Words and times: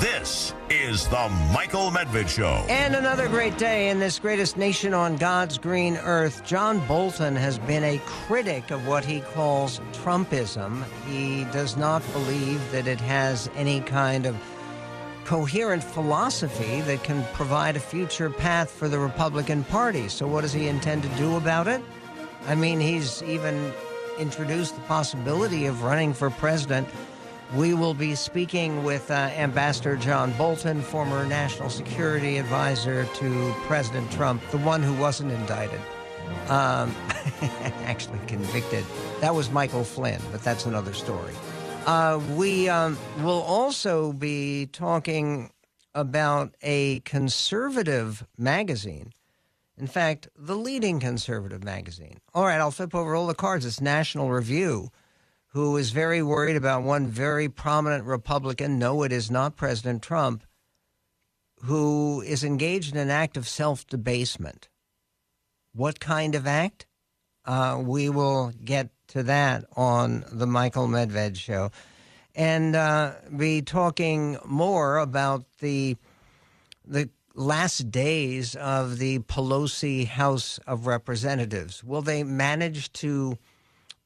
This 0.00 0.54
is 0.70 1.06
the 1.08 1.28
Michael 1.52 1.90
Medved 1.90 2.30
Show. 2.30 2.64
And 2.70 2.94
another 2.94 3.28
great 3.28 3.58
day 3.58 3.90
in 3.90 3.98
this 3.98 4.18
greatest 4.18 4.56
nation 4.56 4.94
on 4.94 5.16
God's 5.16 5.58
green 5.58 5.98
earth. 5.98 6.42
John 6.42 6.80
Bolton 6.86 7.36
has 7.36 7.58
been 7.58 7.84
a 7.84 7.98
critic 8.06 8.70
of 8.70 8.86
what 8.86 9.04
he 9.04 9.20
calls 9.20 9.78
Trumpism. 9.92 10.84
He 11.06 11.44
does 11.52 11.76
not 11.76 12.02
believe 12.14 12.62
that 12.72 12.86
it 12.86 12.98
has 12.98 13.50
any 13.56 13.82
kind 13.82 14.24
of 14.24 14.34
coherent 15.26 15.84
philosophy 15.84 16.80
that 16.80 17.04
can 17.04 17.22
provide 17.34 17.76
a 17.76 17.80
future 17.80 18.30
path 18.30 18.70
for 18.70 18.88
the 18.88 18.98
Republican 18.98 19.64
Party. 19.64 20.08
So, 20.08 20.26
what 20.26 20.40
does 20.40 20.54
he 20.54 20.66
intend 20.66 21.02
to 21.02 21.10
do 21.10 21.36
about 21.36 21.68
it? 21.68 21.82
I 22.46 22.54
mean, 22.54 22.80
he's 22.80 23.22
even 23.24 23.70
introduced 24.18 24.76
the 24.76 24.82
possibility 24.82 25.66
of 25.66 25.82
running 25.82 26.14
for 26.14 26.30
president 26.30 26.88
we 27.54 27.74
will 27.74 27.94
be 27.94 28.14
speaking 28.14 28.84
with 28.84 29.10
uh, 29.10 29.14
Ambassador 29.14 29.96
John 29.96 30.32
Bolton, 30.32 30.82
former 30.82 31.26
national 31.26 31.68
security 31.68 32.38
advisor 32.38 33.06
to 33.06 33.54
President 33.62 34.10
Trump, 34.12 34.42
the 34.50 34.58
one 34.58 34.82
who 34.82 34.94
wasn't 34.94 35.32
indicted, 35.32 35.80
um, 36.48 36.94
actually 37.84 38.20
convicted. 38.26 38.84
That 39.20 39.34
was 39.34 39.50
Michael 39.50 39.82
Flynn, 39.82 40.20
but 40.30 40.42
that's 40.42 40.66
another 40.66 40.92
story. 40.92 41.34
Uh, 41.86 42.20
we 42.36 42.68
um, 42.68 42.96
will 43.22 43.42
also 43.42 44.12
be 44.12 44.66
talking 44.66 45.50
about 45.94 46.54
a 46.62 47.00
conservative 47.00 48.24
magazine. 48.38 49.12
In 49.76 49.88
fact, 49.88 50.28
the 50.36 50.54
leading 50.54 51.00
conservative 51.00 51.64
magazine. 51.64 52.18
All 52.32 52.44
right, 52.44 52.60
I'll 52.60 52.70
flip 52.70 52.94
over 52.94 53.16
all 53.16 53.26
the 53.26 53.34
cards. 53.34 53.64
It's 53.66 53.80
National 53.80 54.30
Review 54.30 54.90
who 55.50 55.76
is 55.76 55.90
very 55.90 56.22
worried 56.22 56.56
about 56.56 56.82
one 56.82 57.06
very 57.06 57.48
prominent 57.48 58.04
Republican, 58.04 58.78
no, 58.78 59.02
it 59.02 59.12
is 59.12 59.30
not 59.30 59.56
President 59.56 60.02
Trump, 60.02 60.44
who 61.62 62.20
is 62.22 62.44
engaged 62.44 62.94
in 62.94 63.00
an 63.00 63.10
act 63.10 63.36
of 63.36 63.48
self 63.48 63.86
debasement. 63.86 64.68
What 65.72 66.00
kind 66.00 66.34
of 66.34 66.46
act? 66.46 66.86
Uh, 67.44 67.80
we 67.84 68.08
will 68.08 68.52
get 68.64 68.90
to 69.08 69.22
that 69.24 69.64
on 69.76 70.24
the 70.30 70.46
Michael 70.46 70.86
Medved 70.86 71.36
show 71.36 71.70
and 72.34 72.76
uh, 72.76 73.12
be 73.36 73.62
talking 73.62 74.38
more 74.44 74.98
about 74.98 75.44
the 75.58 75.96
the 76.84 77.08
last 77.34 77.90
days 77.90 78.54
of 78.56 78.98
the 78.98 79.20
Pelosi 79.20 80.06
House 80.06 80.58
of 80.66 80.86
Representatives. 80.86 81.82
Will 81.82 82.02
they 82.02 82.22
manage 82.24 82.92
to 82.94 83.38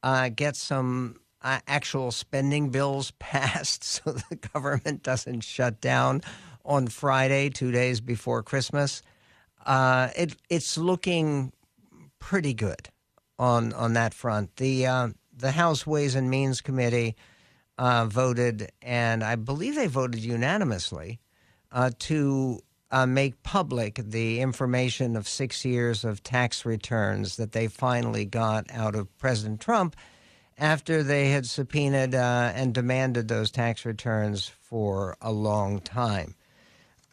uh, 0.02 0.28
get 0.28 0.56
some 0.56 1.16
uh, 1.44 1.60
actual 1.68 2.10
spending 2.10 2.70
bills 2.70 3.10
passed 3.18 3.84
so 3.84 4.12
the 4.12 4.36
government 4.36 5.02
doesn't 5.02 5.42
shut 5.42 5.80
down 5.80 6.22
on 6.64 6.88
Friday, 6.88 7.50
two 7.50 7.70
days 7.70 8.00
before 8.00 8.42
Christmas. 8.42 9.02
Uh, 9.64 10.08
it, 10.16 10.34
it's 10.48 10.76
looking 10.76 11.52
pretty 12.18 12.54
good 12.54 12.88
on 13.38 13.72
on 13.74 13.92
that 13.92 14.14
front. 14.14 14.56
The 14.56 14.86
uh, 14.86 15.08
the 15.36 15.52
House 15.52 15.86
Ways 15.86 16.14
and 16.14 16.30
Means 16.30 16.60
Committee 16.60 17.16
uh, 17.78 18.06
voted, 18.06 18.70
and 18.82 19.22
I 19.22 19.36
believe 19.36 19.74
they 19.74 19.86
voted 19.86 20.20
unanimously 20.20 21.20
uh, 21.72 21.90
to 22.00 22.60
uh, 22.90 23.06
make 23.06 23.42
public 23.42 23.96
the 23.96 24.40
information 24.40 25.16
of 25.16 25.26
six 25.26 25.64
years 25.64 26.04
of 26.04 26.22
tax 26.22 26.64
returns 26.64 27.36
that 27.36 27.52
they 27.52 27.66
finally 27.66 28.24
got 28.24 28.66
out 28.70 28.94
of 28.94 29.16
President 29.18 29.60
Trump 29.60 29.96
after 30.58 31.02
they 31.02 31.30
had 31.30 31.46
subpoenaed 31.46 32.14
uh, 32.14 32.52
and 32.54 32.72
demanded 32.72 33.28
those 33.28 33.50
tax 33.50 33.84
returns 33.84 34.46
for 34.46 35.16
a 35.20 35.32
long 35.32 35.80
time. 35.80 36.34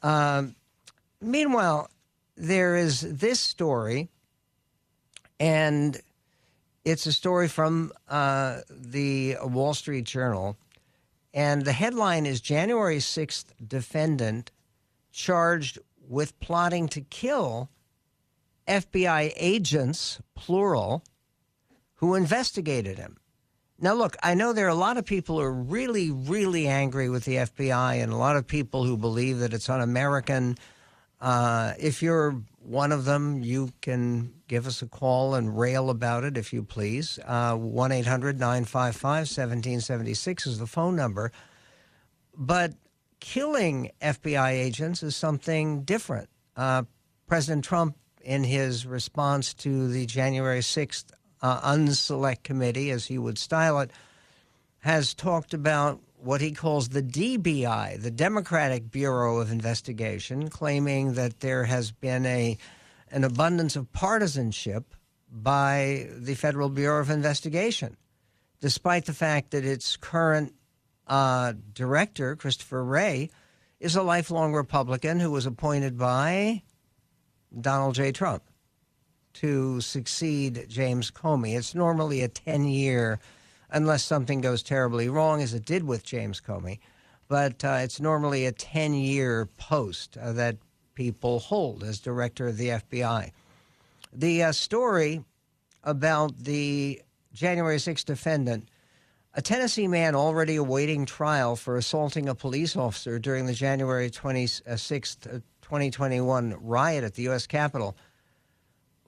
Um, 0.03 0.55
meanwhile, 1.21 1.89
there 2.35 2.75
is 2.75 3.01
this 3.01 3.39
story, 3.39 4.09
and 5.39 5.99
it's 6.85 7.05
a 7.05 7.13
story 7.13 7.47
from 7.47 7.91
uh, 8.07 8.61
the 8.69 9.37
Wall 9.43 9.73
Street 9.73 10.05
Journal. 10.05 10.57
And 11.33 11.63
the 11.63 11.71
headline 11.71 12.25
is 12.25 12.41
January 12.41 12.97
6th 12.97 13.45
defendant 13.65 14.51
charged 15.11 15.79
with 16.09 16.37
plotting 16.39 16.89
to 16.89 17.01
kill 17.01 17.69
FBI 18.67 19.31
agents, 19.35 20.19
plural, 20.35 21.03
who 21.95 22.15
investigated 22.15 22.97
him. 22.97 23.17
Now, 23.83 23.95
look, 23.95 24.15
I 24.21 24.35
know 24.35 24.53
there 24.53 24.67
are 24.67 24.69
a 24.69 24.75
lot 24.75 24.97
of 24.97 25.05
people 25.05 25.37
who 25.37 25.41
are 25.41 25.51
really, 25.51 26.11
really 26.11 26.67
angry 26.67 27.09
with 27.09 27.25
the 27.25 27.37
FBI, 27.37 27.95
and 27.95 28.13
a 28.13 28.15
lot 28.15 28.35
of 28.35 28.45
people 28.45 28.85
who 28.85 28.95
believe 28.95 29.39
that 29.39 29.55
it's 29.55 29.69
un 29.69 29.81
American. 29.81 30.55
Uh, 31.19 31.73
if 31.79 32.03
you're 32.03 32.39
one 32.59 32.91
of 32.91 33.05
them, 33.05 33.41
you 33.41 33.71
can 33.81 34.33
give 34.47 34.67
us 34.67 34.83
a 34.83 34.87
call 34.87 35.33
and 35.33 35.57
rail 35.57 35.89
about 35.89 36.23
it 36.23 36.37
if 36.37 36.53
you 36.53 36.61
please. 36.61 37.17
Uh, 37.25 37.55
1 37.55 37.91
800 37.91 38.39
955 38.39 39.03
1776 39.03 40.45
is 40.45 40.59
the 40.59 40.67
phone 40.67 40.95
number. 40.95 41.31
But 42.37 42.73
killing 43.19 43.89
FBI 43.99 44.51
agents 44.51 45.01
is 45.01 45.15
something 45.15 45.81
different. 45.83 46.29
Uh, 46.55 46.83
President 47.25 47.65
Trump, 47.65 47.97
in 48.23 48.43
his 48.43 48.85
response 48.85 49.53
to 49.55 49.87
the 49.87 50.05
January 50.05 50.59
6th 50.59 51.05
uh, 51.41 51.73
unselect 51.73 52.43
committee, 52.43 52.91
as 52.91 53.05
he 53.07 53.17
would 53.17 53.37
style 53.37 53.79
it, 53.79 53.91
has 54.79 55.13
talked 55.13 55.53
about 55.53 55.99
what 56.17 56.41
he 56.41 56.51
calls 56.51 56.89
the 56.89 57.01
DBI, 57.01 58.01
the 58.01 58.11
Democratic 58.11 58.91
Bureau 58.91 59.39
of 59.39 59.51
Investigation, 59.51 60.49
claiming 60.49 61.13
that 61.13 61.39
there 61.39 61.63
has 61.63 61.91
been 61.91 62.25
a 62.25 62.57
an 63.13 63.23
abundance 63.25 63.75
of 63.75 63.91
partisanship 63.91 64.95
by 65.29 66.07
the 66.15 66.33
Federal 66.33 66.69
Bureau 66.69 67.01
of 67.01 67.09
Investigation, 67.09 67.97
despite 68.61 69.05
the 69.05 69.13
fact 69.13 69.51
that 69.51 69.65
its 69.65 69.97
current 69.97 70.53
uh, 71.07 71.53
director, 71.73 72.37
Christopher 72.37 72.83
Wray, 72.83 73.29
is 73.81 73.97
a 73.97 74.03
lifelong 74.03 74.53
Republican 74.53 75.19
who 75.19 75.31
was 75.31 75.45
appointed 75.45 75.97
by 75.97 76.61
Donald 77.59 77.95
J. 77.95 78.13
Trump 78.13 78.43
to 79.33 79.81
succeed 79.81 80.65
James 80.67 81.11
Comey. 81.11 81.57
It's 81.57 81.75
normally 81.75 82.21
a 82.21 82.27
10 82.27 82.65
year, 82.65 83.19
unless 83.69 84.03
something 84.03 84.41
goes 84.41 84.63
terribly 84.63 85.09
wrong, 85.09 85.41
as 85.41 85.53
it 85.53 85.65
did 85.65 85.83
with 85.83 86.03
James 86.03 86.41
Comey, 86.41 86.79
but 87.27 87.63
uh, 87.63 87.79
it's 87.81 87.99
normally 87.99 88.45
a 88.45 88.51
10 88.51 88.93
year 88.93 89.47
post 89.57 90.17
uh, 90.17 90.33
that 90.33 90.57
people 90.95 91.39
hold 91.39 91.83
as 91.83 91.99
director 91.99 92.47
of 92.47 92.57
the 92.57 92.69
FBI. 92.69 93.31
The 94.13 94.43
uh, 94.43 94.51
story 94.51 95.23
about 95.83 96.37
the 96.37 97.01
January 97.33 97.77
6th 97.77 98.05
defendant, 98.05 98.67
a 99.33 99.41
Tennessee 99.41 99.87
man 99.87 100.15
already 100.15 100.57
awaiting 100.57 101.05
trial 101.05 101.55
for 101.55 101.77
assaulting 101.77 102.27
a 102.27 102.35
police 102.35 102.75
officer 102.75 103.17
during 103.17 103.45
the 103.45 103.53
January 103.53 104.09
26th, 104.09 105.27
uh, 105.27 105.39
2021 105.61 106.57
riot 106.59 107.05
at 107.05 107.13
the 107.13 107.23
U.S. 107.23 107.47
Capitol 107.47 107.95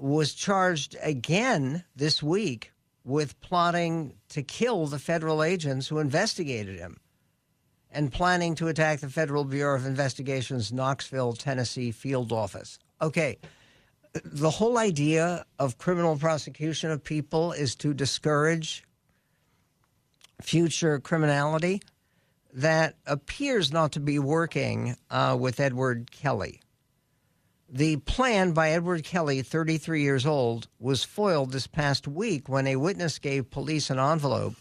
was 0.03 0.33
charged 0.33 0.97
again 1.01 1.81
this 1.95 2.21
week 2.21 2.73
with 3.05 3.39
plotting 3.39 4.13
to 4.27 4.43
kill 4.43 4.85
the 4.85 4.99
federal 4.99 5.41
agents 5.41 5.87
who 5.87 5.99
investigated 5.99 6.77
him 6.77 6.97
and 7.89 8.11
planning 8.11 8.53
to 8.53 8.67
attack 8.67 8.99
the 8.99 9.09
Federal 9.09 9.45
Bureau 9.45 9.77
of 9.77 9.85
Investigation's 9.85 10.73
Knoxville, 10.73 11.31
Tennessee 11.33 11.91
field 11.91 12.33
office. 12.33 12.79
Okay, 13.01 13.37
the 14.25 14.49
whole 14.49 14.77
idea 14.77 15.45
of 15.57 15.77
criminal 15.77 16.17
prosecution 16.17 16.91
of 16.91 17.01
people 17.01 17.53
is 17.53 17.73
to 17.75 17.93
discourage 17.93 18.83
future 20.41 20.99
criminality. 20.99 21.81
That 22.51 22.95
appears 23.07 23.71
not 23.71 23.93
to 23.93 24.01
be 24.01 24.19
working 24.19 24.97
uh, 25.09 25.37
with 25.39 25.61
Edward 25.61 26.11
Kelly. 26.11 26.59
The 27.75 27.97
plan 27.97 28.51
by 28.51 28.69
Edward 28.69 29.03
Kelly, 29.03 29.41
33 29.41 30.03
years 30.03 30.27
old, 30.27 30.67
was 30.79 31.03
foiled 31.03 31.51
this 31.51 31.65
past 31.65 32.07
week 32.07 32.47
when 32.47 32.67
a 32.67 32.75
witness 32.75 33.17
gave 33.17 33.49
police 33.49 33.89
an 33.89 33.97
envelope 33.97 34.53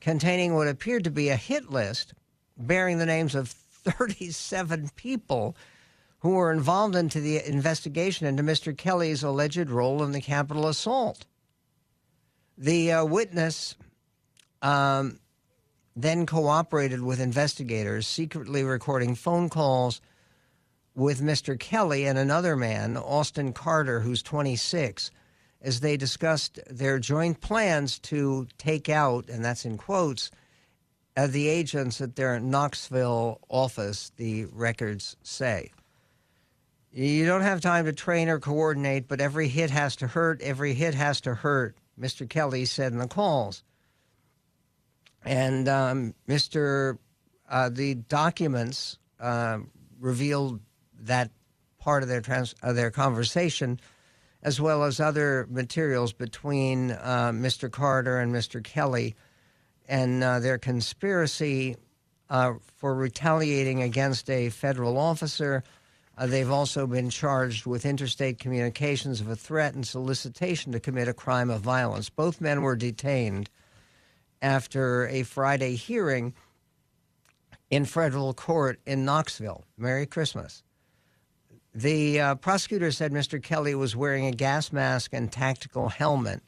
containing 0.00 0.56
what 0.56 0.66
appeared 0.66 1.04
to 1.04 1.12
be 1.12 1.28
a 1.28 1.36
hit 1.36 1.70
list 1.70 2.12
bearing 2.58 2.98
the 2.98 3.06
names 3.06 3.36
of 3.36 3.50
37 3.50 4.90
people 4.96 5.54
who 6.18 6.30
were 6.30 6.50
involved 6.50 6.96
into 6.96 7.20
the 7.20 7.40
investigation 7.48 8.26
into 8.26 8.42
Mr. 8.42 8.76
Kelly's 8.76 9.22
alleged 9.22 9.70
role 9.70 10.02
in 10.02 10.10
the 10.10 10.20
Capitol 10.20 10.66
assault. 10.66 11.26
The 12.58 12.90
uh, 12.90 13.04
witness 13.04 13.76
um, 14.60 15.20
then 15.94 16.26
cooperated 16.26 17.00
with 17.00 17.20
investigators, 17.20 18.08
secretly 18.08 18.64
recording 18.64 19.14
phone 19.14 19.48
calls 19.48 20.00
with 21.00 21.22
Mr. 21.22 21.58
Kelly 21.58 22.04
and 22.04 22.18
another 22.18 22.54
man, 22.54 22.94
Austin 22.94 23.54
Carter, 23.54 24.00
who's 24.00 24.22
26, 24.22 25.10
as 25.62 25.80
they 25.80 25.96
discussed 25.96 26.60
their 26.68 26.98
joint 26.98 27.40
plans 27.40 27.98
to 28.00 28.46
take 28.58 28.90
out, 28.90 29.30
and 29.30 29.42
that's 29.42 29.64
in 29.64 29.78
quotes, 29.78 30.30
uh, 31.16 31.26
the 31.26 31.48
agents 31.48 32.02
at 32.02 32.16
their 32.16 32.38
Knoxville 32.38 33.40
office, 33.48 34.12
the 34.16 34.44
records 34.52 35.16
say. 35.22 35.72
You 36.92 37.24
don't 37.24 37.42
have 37.42 37.62
time 37.62 37.86
to 37.86 37.94
train 37.94 38.28
or 38.28 38.38
coordinate, 38.38 39.08
but 39.08 39.22
every 39.22 39.48
hit 39.48 39.70
has 39.70 39.96
to 39.96 40.06
hurt. 40.06 40.42
Every 40.42 40.74
hit 40.74 40.94
has 40.94 41.22
to 41.22 41.34
hurt, 41.34 41.76
Mr. 41.98 42.28
Kelly 42.28 42.66
said 42.66 42.92
in 42.92 42.98
the 42.98 43.08
calls. 43.08 43.62
And 45.24 45.66
um, 45.66 46.14
Mr. 46.28 46.98
Uh, 47.48 47.70
the 47.70 47.94
documents 47.94 48.98
uh, 49.18 49.60
revealed 49.98 50.60
that 51.00 51.30
part 51.78 52.02
of 52.02 52.08
their 52.08 52.20
trans- 52.20 52.54
uh, 52.62 52.72
their 52.72 52.90
conversation, 52.90 53.80
as 54.42 54.60
well 54.60 54.84
as 54.84 55.00
other 55.00 55.46
materials 55.50 56.12
between 56.12 56.92
uh, 56.92 57.32
Mr. 57.32 57.70
Carter 57.70 58.18
and 58.18 58.32
Mr. 58.32 58.62
Kelly, 58.62 59.14
and 59.88 60.22
uh, 60.22 60.38
their 60.40 60.58
conspiracy 60.58 61.76
uh, 62.28 62.54
for 62.76 62.94
retaliating 62.94 63.82
against 63.82 64.30
a 64.30 64.50
federal 64.50 64.96
officer. 64.96 65.64
they've 66.26 66.50
also 66.50 66.86
been 66.86 67.10
charged 67.10 67.66
with 67.66 67.84
interstate 67.86 68.38
communications 68.38 69.20
of 69.20 69.28
a 69.28 69.34
threat 69.34 69.74
and 69.74 69.86
solicitation 69.86 70.70
to 70.70 70.78
commit 70.78 71.08
a 71.08 71.14
crime 71.14 71.50
of 71.50 71.62
violence. 71.62 72.08
Both 72.10 72.40
men 72.40 72.62
were 72.62 72.76
detained 72.76 73.50
after 74.42 75.08
a 75.08 75.22
Friday 75.22 75.74
hearing 75.74 76.34
in 77.70 77.84
federal 77.84 78.34
court 78.34 78.80
in 78.86 79.04
Knoxville. 79.04 79.64
Merry 79.76 80.06
Christmas. 80.06 80.62
The 81.74 82.20
uh, 82.20 82.34
prosecutor 82.34 82.90
said 82.90 83.12
Mr. 83.12 83.40
Kelly 83.40 83.76
was 83.76 83.94
wearing 83.94 84.26
a 84.26 84.32
gas 84.32 84.72
mask 84.72 85.12
and 85.12 85.30
tactical 85.30 85.88
helmet 85.88 86.42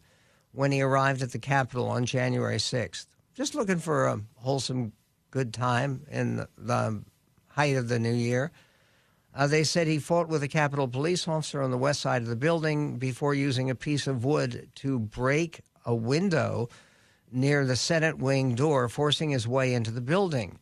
when 0.50 0.72
he 0.72 0.82
arrived 0.82 1.22
at 1.22 1.30
the 1.30 1.38
Capitol 1.38 1.88
on 1.88 2.04
January 2.06 2.56
6th. 2.56 3.06
Just 3.34 3.54
looking 3.54 3.78
for 3.78 4.06
a 4.06 4.20
wholesome, 4.34 4.92
good 5.30 5.54
time 5.54 6.04
in 6.10 6.36
the, 6.36 6.48
the 6.58 7.04
height 7.48 7.76
of 7.76 7.88
the 7.88 8.00
new 8.00 8.12
year. 8.12 8.50
Uh, 9.34 9.46
they 9.46 9.62
said 9.64 9.86
he 9.86 9.98
fought 9.98 10.28
with 10.28 10.42
a 10.42 10.48
Capitol 10.48 10.88
police 10.88 11.26
officer 11.28 11.62
on 11.62 11.70
the 11.70 11.78
west 11.78 12.00
side 12.00 12.22
of 12.22 12.28
the 12.28 12.36
building 12.36 12.98
before 12.98 13.32
using 13.32 13.70
a 13.70 13.74
piece 13.74 14.06
of 14.06 14.24
wood 14.24 14.68
to 14.74 14.98
break 14.98 15.60
a 15.86 15.94
window 15.94 16.68
near 17.30 17.64
the 17.64 17.76
Senate 17.76 18.18
wing 18.18 18.54
door, 18.54 18.88
forcing 18.88 19.30
his 19.30 19.48
way 19.48 19.72
into 19.72 19.90
the 19.90 20.02
building. 20.02 20.58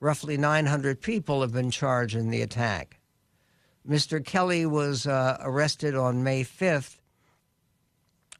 Roughly 0.00 0.36
900 0.36 1.00
people 1.00 1.42
have 1.42 1.52
been 1.52 1.70
charged 1.70 2.14
in 2.14 2.30
the 2.30 2.40
attack. 2.40 2.97
Mr. 3.88 4.22
Kelly 4.22 4.66
was 4.66 5.06
uh, 5.06 5.38
arrested 5.40 5.94
on 5.94 6.22
May 6.22 6.44
5th, 6.44 6.98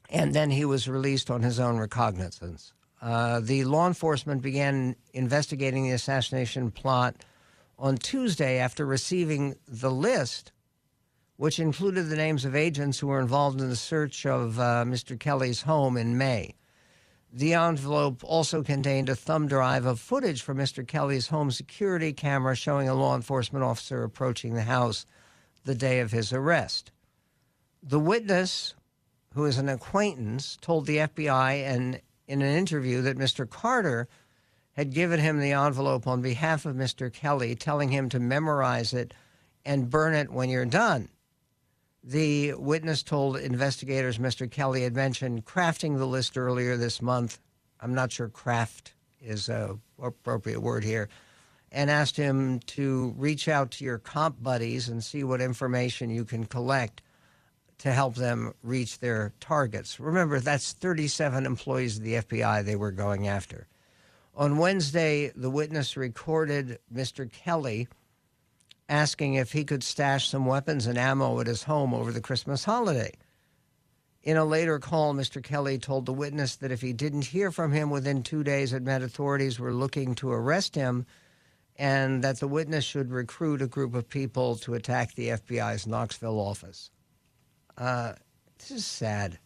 and 0.09 0.33
then 0.33 0.51
he 0.51 0.63
was 0.63 0.87
released 0.87 1.31
on 1.31 1.41
his 1.41 1.59
own 1.59 1.77
recognizance. 1.77 2.73
Uh, 3.01 3.39
the 3.39 3.63
law 3.63 3.87
enforcement 3.87 4.43
began 4.43 4.95
investigating 5.13 5.85
the 5.85 5.91
assassination 5.91 6.69
plot 6.69 7.15
on 7.79 7.97
Tuesday 7.97 8.59
after 8.59 8.85
receiving 8.85 9.55
the 9.67 9.89
list, 9.89 10.51
which 11.37 11.59
included 11.59 12.09
the 12.09 12.15
names 12.15 12.45
of 12.45 12.55
agents 12.55 12.99
who 12.99 13.07
were 13.07 13.21
involved 13.21 13.59
in 13.59 13.69
the 13.69 13.75
search 13.75 14.25
of 14.25 14.59
uh, 14.59 14.83
Mr. 14.85 15.19
Kelly's 15.19 15.63
home 15.63 15.97
in 15.97 16.17
May. 16.17 16.55
The 17.31 17.53
envelope 17.53 18.23
also 18.23 18.61
contained 18.61 19.09
a 19.09 19.15
thumb 19.15 19.47
drive 19.47 19.85
of 19.85 19.99
footage 19.99 20.41
from 20.41 20.57
Mr. 20.57 20.85
Kelly's 20.85 21.27
home 21.27 21.49
security 21.49 22.11
camera 22.11 22.55
showing 22.55 22.89
a 22.89 22.95
law 22.95 23.15
enforcement 23.15 23.63
officer 23.63 24.03
approaching 24.03 24.53
the 24.53 24.63
house 24.63 25.05
the 25.65 25.75
day 25.75 25.99
of 25.99 26.11
his 26.11 26.33
arrest. 26.33 26.91
The 27.81 27.99
witness, 27.99 28.73
who 29.33 29.45
is 29.45 29.57
an 29.57 29.69
acquaintance, 29.69 30.57
told 30.61 30.85
the 30.85 30.97
FBI 30.97 31.63
and 31.63 32.01
in 32.27 32.41
an 32.41 32.55
interview 32.55 33.01
that 33.01 33.17
Mr. 33.17 33.49
Carter 33.49 34.07
had 34.73 34.93
given 34.93 35.19
him 35.19 35.39
the 35.39 35.51
envelope 35.51 36.07
on 36.07 36.21
behalf 36.21 36.65
of 36.65 36.75
Mr. 36.75 37.11
Kelly, 37.11 37.55
telling 37.55 37.89
him 37.89 38.07
to 38.09 38.19
memorize 38.19 38.93
it 38.93 39.13
and 39.65 39.89
burn 39.89 40.13
it 40.13 40.31
when 40.31 40.49
you're 40.49 40.65
done. 40.65 41.09
The 42.03 42.53
witness 42.53 43.03
told 43.03 43.35
investigators 43.37 44.17
Mr. 44.17 44.49
Kelly 44.49 44.83
had 44.83 44.95
mentioned 44.95 45.45
crafting 45.45 45.97
the 45.97 46.05
list 46.05 46.37
earlier 46.37 46.77
this 46.77 47.01
month. 47.01 47.39
I'm 47.81 47.93
not 47.93 48.11
sure 48.11 48.29
craft 48.29 48.93
is 49.21 49.49
a 49.49 49.77
appropriate 50.01 50.61
word 50.61 50.83
here. 50.83 51.09
And 51.71 51.91
asked 51.91 52.17
him 52.17 52.59
to 52.67 53.13
reach 53.17 53.47
out 53.47 53.71
to 53.71 53.85
your 53.85 53.99
comp 53.99 54.41
buddies 54.41 54.89
and 54.89 55.03
see 55.03 55.23
what 55.23 55.39
information 55.39 56.09
you 56.09 56.25
can 56.25 56.45
collect 56.45 57.03
to 57.79 57.91
help 57.93 58.15
them 58.15 58.53
reach 58.63 58.99
their 58.99 59.33
targets. 59.39 59.99
Remember, 59.99 60.39
that's 60.39 60.73
37 60.73 61.45
employees 61.45 61.97
of 61.97 62.03
the 62.03 62.15
FBI 62.15 62.65
they 62.65 62.75
were 62.75 62.91
going 62.91 63.27
after. 63.27 63.67
On 64.35 64.57
Wednesday, 64.57 65.31
the 65.35 65.49
witness 65.49 65.97
recorded 65.97 66.79
Mr. 66.93 67.31
Kelly 67.31 67.87
asking 68.87 69.35
if 69.35 69.51
he 69.51 69.63
could 69.63 69.83
stash 69.83 70.27
some 70.27 70.45
weapons 70.45 70.87
and 70.87 70.97
ammo 70.97 71.39
at 71.39 71.47
his 71.47 71.63
home 71.63 71.93
over 71.93 72.11
the 72.11 72.21
Christmas 72.21 72.65
holiday. 72.65 73.13
In 74.23 74.35
a 74.35 74.43
later 74.43 74.79
call, 74.79 75.13
Mr. 75.13 75.41
Kelly 75.41 75.77
told 75.77 76.05
the 76.05 76.13
witness 76.13 76.57
that 76.57 76.71
if 76.71 76.81
he 76.81 76.91
didn't 76.91 77.25
hear 77.25 77.51
from 77.51 77.71
him 77.71 77.89
within 77.89 78.23
two 78.23 78.43
days, 78.43 78.73
it 78.73 78.83
meant 78.83 79.03
authorities 79.03 79.59
were 79.59 79.73
looking 79.73 80.15
to 80.15 80.31
arrest 80.31 80.75
him 80.75 81.05
and 81.79 82.21
that 82.25 82.41
the 82.41 82.47
witness 82.47 82.83
should 82.83 83.09
recruit 83.09 83.61
a 83.61 83.67
group 83.67 83.95
of 83.95 84.09
people 84.09 84.57
to 84.57 84.73
attack 84.73 85.15
the 85.15 85.29
FBI's 85.29 85.87
Knoxville 85.87 86.37
office. 86.37 86.91
Uh, 87.77 88.13
this 88.57 88.71
is 88.71 88.85
sad. 88.85 89.39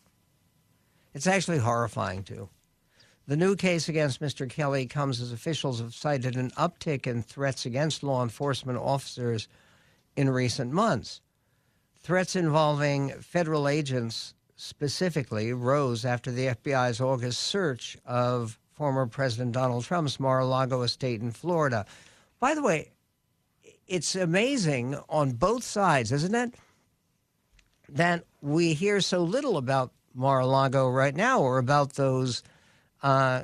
It's 1.14 1.28
actually 1.28 1.60
horrifying, 1.60 2.24
too. 2.24 2.50
The 3.28 3.38
new 3.38 3.56
case 3.56 3.88
against 3.88 4.20
Mr. 4.20 4.50
Kelly 4.50 4.88
comes 4.88 5.22
as 5.22 5.32
officials 5.32 5.80
have 5.80 5.94
cited 5.94 6.36
an 6.36 6.50
uptick 6.58 7.06
in 7.06 7.22
threats 7.22 7.68
against 7.68 8.02
law 8.02 8.24
enforcement 8.24 8.80
officers 8.80 9.48
in 10.16 10.28
recent 10.28 10.72
months. 10.72 11.22
Threats 12.02 12.36
involving 12.36 13.12
federal 13.22 13.68
agents 13.68 14.34
specifically 14.56 15.54
rose 15.54 16.04
after 16.04 16.32
the 16.32 16.48
FBI's 16.48 17.00
August 17.00 17.42
search 17.42 17.96
of 18.06 18.58
former 18.74 19.06
President 19.06 19.52
Donald 19.52 19.86
Trump's 19.86 20.20
Mar 20.20 20.40
a 20.40 20.46
Lago 20.46 20.82
estate 20.82 21.22
in 21.22 21.32
Florida. 21.32 21.86
By 22.44 22.56
the 22.56 22.62
way, 22.62 22.92
it's 23.88 24.16
amazing 24.16 24.98
on 25.08 25.32
both 25.32 25.64
sides, 25.64 26.12
isn't 26.12 26.36
it? 26.36 26.56
That 27.88 28.26
we 28.42 28.74
hear 28.74 29.00
so 29.00 29.24
little 29.24 29.56
about 29.56 29.94
Mar 30.14 30.42
a 30.42 30.46
Lago 30.46 30.90
right 30.90 31.16
now 31.16 31.40
or 31.40 31.58
about 31.58 31.94
those 31.94 32.44
uh, 33.02 33.44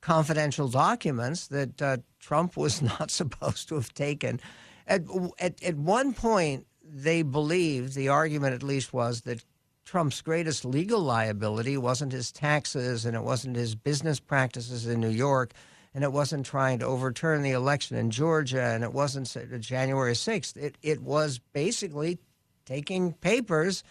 confidential 0.00 0.66
documents 0.68 1.48
that 1.48 1.82
uh, 1.82 1.98
Trump 2.18 2.56
was 2.56 2.80
not 2.98 3.10
supposed 3.10 3.68
to 3.68 3.74
have 3.74 3.92
taken. 3.92 4.40
At, 4.86 5.02
at, 5.38 5.62
at 5.62 5.76
one 5.76 6.14
point, 6.14 6.66
they 6.82 7.20
believed, 7.20 7.92
the 7.92 8.08
argument 8.08 8.54
at 8.54 8.62
least 8.62 8.94
was, 8.94 9.20
that 9.26 9.44
Trump's 9.84 10.22
greatest 10.22 10.64
legal 10.64 11.00
liability 11.00 11.76
wasn't 11.76 12.12
his 12.12 12.32
taxes 12.32 13.04
and 13.04 13.14
it 13.14 13.22
wasn't 13.22 13.56
his 13.56 13.74
business 13.74 14.20
practices 14.20 14.86
in 14.86 15.02
New 15.02 15.10
York 15.10 15.52
and 15.96 16.04
it 16.04 16.12
wasn't 16.12 16.44
trying 16.44 16.78
to 16.78 16.84
overturn 16.84 17.40
the 17.40 17.52
election 17.52 17.96
in 17.96 18.10
Georgia 18.10 18.62
and 18.62 18.84
it 18.84 18.92
wasn't 18.92 19.34
January 19.60 20.12
6th. 20.12 20.54
It, 20.54 20.76
it 20.82 21.00
was 21.00 21.40
basically 21.54 22.18
taking 22.66 23.14
papers 23.14 23.82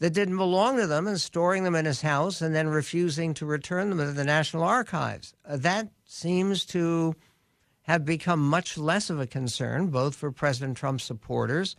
that 0.00 0.12
didn't 0.12 0.38
belong 0.38 0.78
to 0.78 0.88
them 0.88 1.06
and 1.06 1.20
storing 1.20 1.62
them 1.62 1.76
in 1.76 1.84
his 1.84 2.02
house 2.02 2.40
and 2.40 2.52
then 2.52 2.66
refusing 2.66 3.32
to 3.34 3.46
return 3.46 3.90
them 3.90 3.98
to 3.98 4.12
the 4.12 4.24
National 4.24 4.64
Archives. 4.64 5.32
Uh, 5.44 5.56
that 5.58 5.90
seems 6.04 6.64
to 6.64 7.14
have 7.82 8.04
become 8.04 8.40
much 8.40 8.76
less 8.76 9.08
of 9.08 9.20
a 9.20 9.26
concern, 9.26 9.86
both 9.86 10.16
for 10.16 10.32
President 10.32 10.76
Trump's 10.76 11.04
supporters 11.04 11.76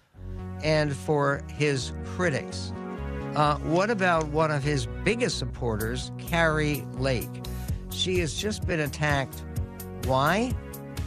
and 0.64 0.96
for 0.96 1.42
his 1.50 1.92
critics. 2.06 2.72
Uh, 3.36 3.58
what 3.58 3.90
about 3.90 4.30
one 4.30 4.50
of 4.50 4.64
his 4.64 4.88
biggest 5.04 5.38
supporters, 5.38 6.10
Kari 6.20 6.86
Lake? 6.94 7.28
She 7.92 8.20
has 8.20 8.34
just 8.34 8.66
been 8.66 8.80
attacked. 8.82 9.44
Why? 10.06 10.54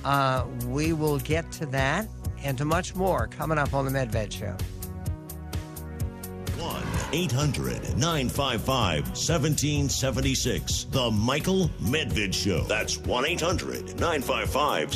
Uh, 0.04 0.44
we 0.66 0.92
will 0.92 1.18
get 1.18 1.50
to 1.52 1.66
that 1.66 2.06
and 2.42 2.58
to 2.58 2.64
much 2.64 2.94
more 2.94 3.26
coming 3.26 3.58
up 3.58 3.72
on 3.74 3.86
the 3.86 3.90
Medved 3.90 4.32
Show. 4.32 4.54
1 6.62 6.82
800 7.12 7.96
955 7.96 9.04
1776. 9.08 10.84
The 10.84 11.10
Michael 11.10 11.68
Medved 11.82 12.34
Show. 12.34 12.62
That's 12.64 12.98
1 12.98 13.26
800 13.26 13.98
955 13.98 14.90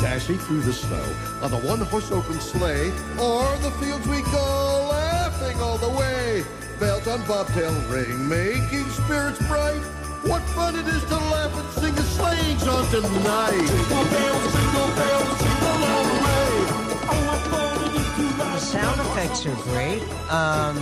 Dashing 0.00 0.38
through 0.38 0.62
the 0.62 0.72
snow 0.72 1.14
on 1.42 1.50
the 1.50 1.58
one 1.58 1.80
horse 1.80 2.10
open 2.10 2.40
sleigh, 2.40 2.88
or 3.20 3.56
the 3.58 3.70
fields 3.80 4.06
we 4.08 4.22
go 4.22 4.88
laughing 4.90 5.60
all 5.60 5.78
the 5.78 5.90
way. 5.90 6.42
Bells 6.80 7.06
on 7.08 7.20
bobtail 7.26 7.74
ring, 7.90 8.26
making 8.26 8.88
spirits 8.88 9.38
bright. 9.46 9.82
What 10.24 10.40
fun 10.56 10.76
it 10.76 10.86
is 10.86 11.04
to 11.04 11.16
laugh 11.16 11.54
and 11.54 11.68
sing 11.72 11.92
a 11.92 12.02
sleighing 12.02 12.58
song 12.58 12.88
tonight. 12.90 13.50
Jingle 13.50 14.04
bells, 14.08 14.52
jingle 14.54 14.88
bells, 14.96 15.42
jingle 15.42 15.84
all 15.84 16.04
the 16.08 16.16
way. 16.24 16.40
The 18.54 18.58
sound 18.58 18.98
effects 18.98 19.44
are 19.44 19.54
great. 19.70 20.00
Um, 20.30 20.78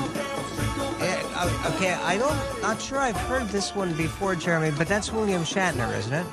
eh, 1.01 1.75
okay, 1.75 1.95
I 1.95 2.17
don't, 2.17 2.63
not 2.63 2.81
sure 2.81 2.99
I've 2.99 3.17
heard 3.17 3.49
this 3.49 3.75
one 3.75 3.93
before, 3.95 4.37
Jeremy, 4.37 4.71
but 4.79 4.87
that's 4.87 5.13
William 5.13 5.43
Shatner, 5.43 5.93
isn't 5.99 6.15
it? 6.15 6.27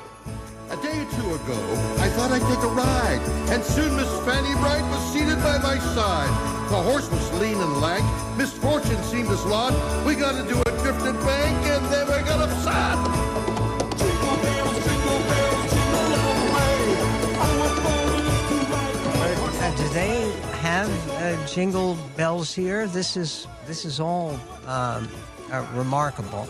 A 0.70 0.76
day 0.76 1.02
or 1.02 1.10
two 1.10 1.34
ago, 1.34 1.58
I 1.98 2.08
thought 2.10 2.30
I'd 2.30 2.42
take 2.42 2.62
a 2.62 2.68
ride, 2.68 3.20
and 3.50 3.64
soon 3.64 3.96
Miss 3.96 4.10
Fanny 4.24 4.54
Bright 4.60 4.88
was 4.90 5.12
seated 5.12 5.42
by 5.42 5.58
my 5.58 5.78
side. 5.78 6.55
The 6.68 6.82
horse 6.82 7.08
was 7.08 7.32
lean 7.40 7.60
and 7.60 7.80
lank, 7.80 8.04
misfortune 8.36 9.00
seemed 9.04 9.28
his 9.28 9.44
lot. 9.44 9.72
We 10.04 10.16
got 10.16 10.34
into 10.34 10.58
a 10.58 10.64
drifted 10.82 11.14
bank, 11.20 11.66
and 11.66 11.84
then 11.86 12.06
we 12.06 12.18
got 12.26 12.40
upset. 12.40 12.96
Jingle 13.96 14.36
bells, 14.42 14.84
jingle 14.84 15.20
bells, 15.30 15.72
jingle 15.72 16.10
all 16.18 16.34
the 16.34 16.50
way. 16.50 16.86
Uh, 19.62 19.76
do 19.76 19.88
they 19.90 20.32
have 20.58 20.90
uh, 21.10 21.46
jingle 21.46 21.96
bells 22.16 22.52
here? 22.52 22.88
This 22.88 23.16
is 23.16 23.46
this 23.66 23.84
is 23.84 24.00
all 24.00 24.38
um, 24.66 25.08
uh, 25.52 25.64
remarkable, 25.72 26.48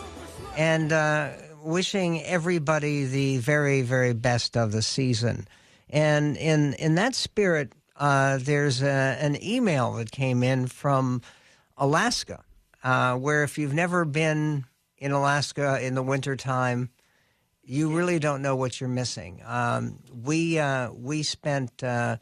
and 0.57 0.91
uh, 0.91 1.29
wishing 1.61 2.23
everybody 2.23 3.05
the 3.05 3.37
very 3.37 3.83
very 3.83 4.13
best 4.13 4.57
of 4.57 4.71
the 4.71 4.81
season. 4.81 5.47
And 5.91 6.35
in 6.37 6.73
in 6.73 6.95
that 6.95 7.13
spirit, 7.13 7.71
uh, 7.97 8.37
there's 8.41 8.81
a, 8.81 9.17
an 9.19 9.41
email 9.43 9.93
that 9.93 10.11
came 10.11 10.43
in 10.43 10.67
from 10.67 11.21
Alaska, 11.77 12.43
uh, 12.83 13.15
where 13.15 13.43
if 13.43 13.57
you've 13.57 13.73
never 13.73 14.05
been 14.05 14.65
in 14.97 15.11
Alaska 15.11 15.83
in 15.85 15.95
the 15.95 16.03
wintertime, 16.03 16.89
you 17.63 17.95
really 17.95 18.19
don't 18.19 18.41
know 18.41 18.55
what 18.55 18.79
you're 18.79 18.89
missing. 18.89 19.41
Um, 19.45 19.99
we 20.23 20.57
uh, 20.57 20.91
we 20.93 21.23
spent 21.23 21.83
uh, 21.83 22.17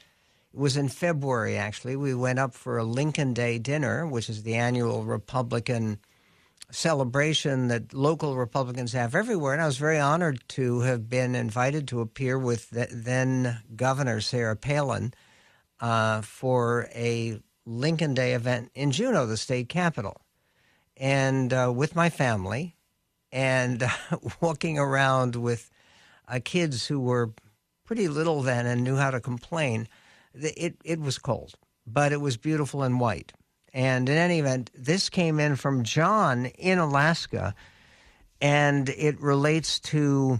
it 0.53 0.59
was 0.59 0.75
in 0.75 0.89
February 0.89 1.57
actually. 1.57 1.95
We 1.95 2.15
went 2.15 2.39
up 2.39 2.53
for 2.53 2.77
a 2.77 2.83
Lincoln 2.83 3.33
Day 3.33 3.59
dinner, 3.59 4.07
which 4.07 4.29
is 4.29 4.43
the 4.43 4.55
annual 4.55 5.03
Republican 5.03 5.99
celebration 6.71 7.67
that 7.67 7.93
local 7.93 8.35
Republicans 8.35 8.93
have 8.93 9.13
everywhere. 9.13 9.53
And 9.53 9.61
I 9.61 9.67
was 9.67 9.77
very 9.77 9.99
honored 9.99 10.43
to 10.49 10.81
have 10.81 11.09
been 11.09 11.35
invited 11.35 11.87
to 11.89 12.01
appear 12.01 12.39
with 12.39 12.69
the, 12.71 12.87
then 12.91 13.59
Governor 13.75 14.19
Sarah 14.19 14.55
Palin 14.55 15.13
uh, 15.79 16.21
for 16.21 16.87
a 16.93 17.39
Lincoln 17.65 18.13
Day 18.13 18.33
event 18.33 18.71
in 18.75 18.91
Juneau, 18.91 19.25
the 19.25 19.37
state 19.37 19.69
capital, 19.69 20.21
and 20.97 21.51
uh, 21.51 21.71
with 21.75 21.95
my 21.95 22.09
family, 22.09 22.75
and 23.31 23.83
uh, 23.83 23.89
walking 24.41 24.77
around 24.77 25.35
with 25.35 25.69
uh, 26.27 26.39
kids 26.43 26.87
who 26.87 26.99
were 26.99 27.33
pretty 27.83 28.07
little 28.07 28.41
then 28.41 28.65
and 28.65 28.83
knew 28.83 28.95
how 28.95 29.11
to 29.11 29.19
complain. 29.19 29.87
It 30.33 30.75
it 30.83 30.99
was 30.99 31.17
cold, 31.17 31.55
but 31.85 32.11
it 32.11 32.21
was 32.21 32.37
beautiful 32.37 32.83
and 32.83 32.99
white. 32.99 33.33
And 33.73 34.07
in 34.07 34.15
any 34.15 34.39
event, 34.39 34.71
this 34.73 35.09
came 35.09 35.39
in 35.39 35.57
from 35.57 35.83
John 35.83 36.45
in 36.45 36.77
Alaska, 36.77 37.53
and 38.39 38.87
it 38.89 39.19
relates 39.19 39.79
to 39.81 40.39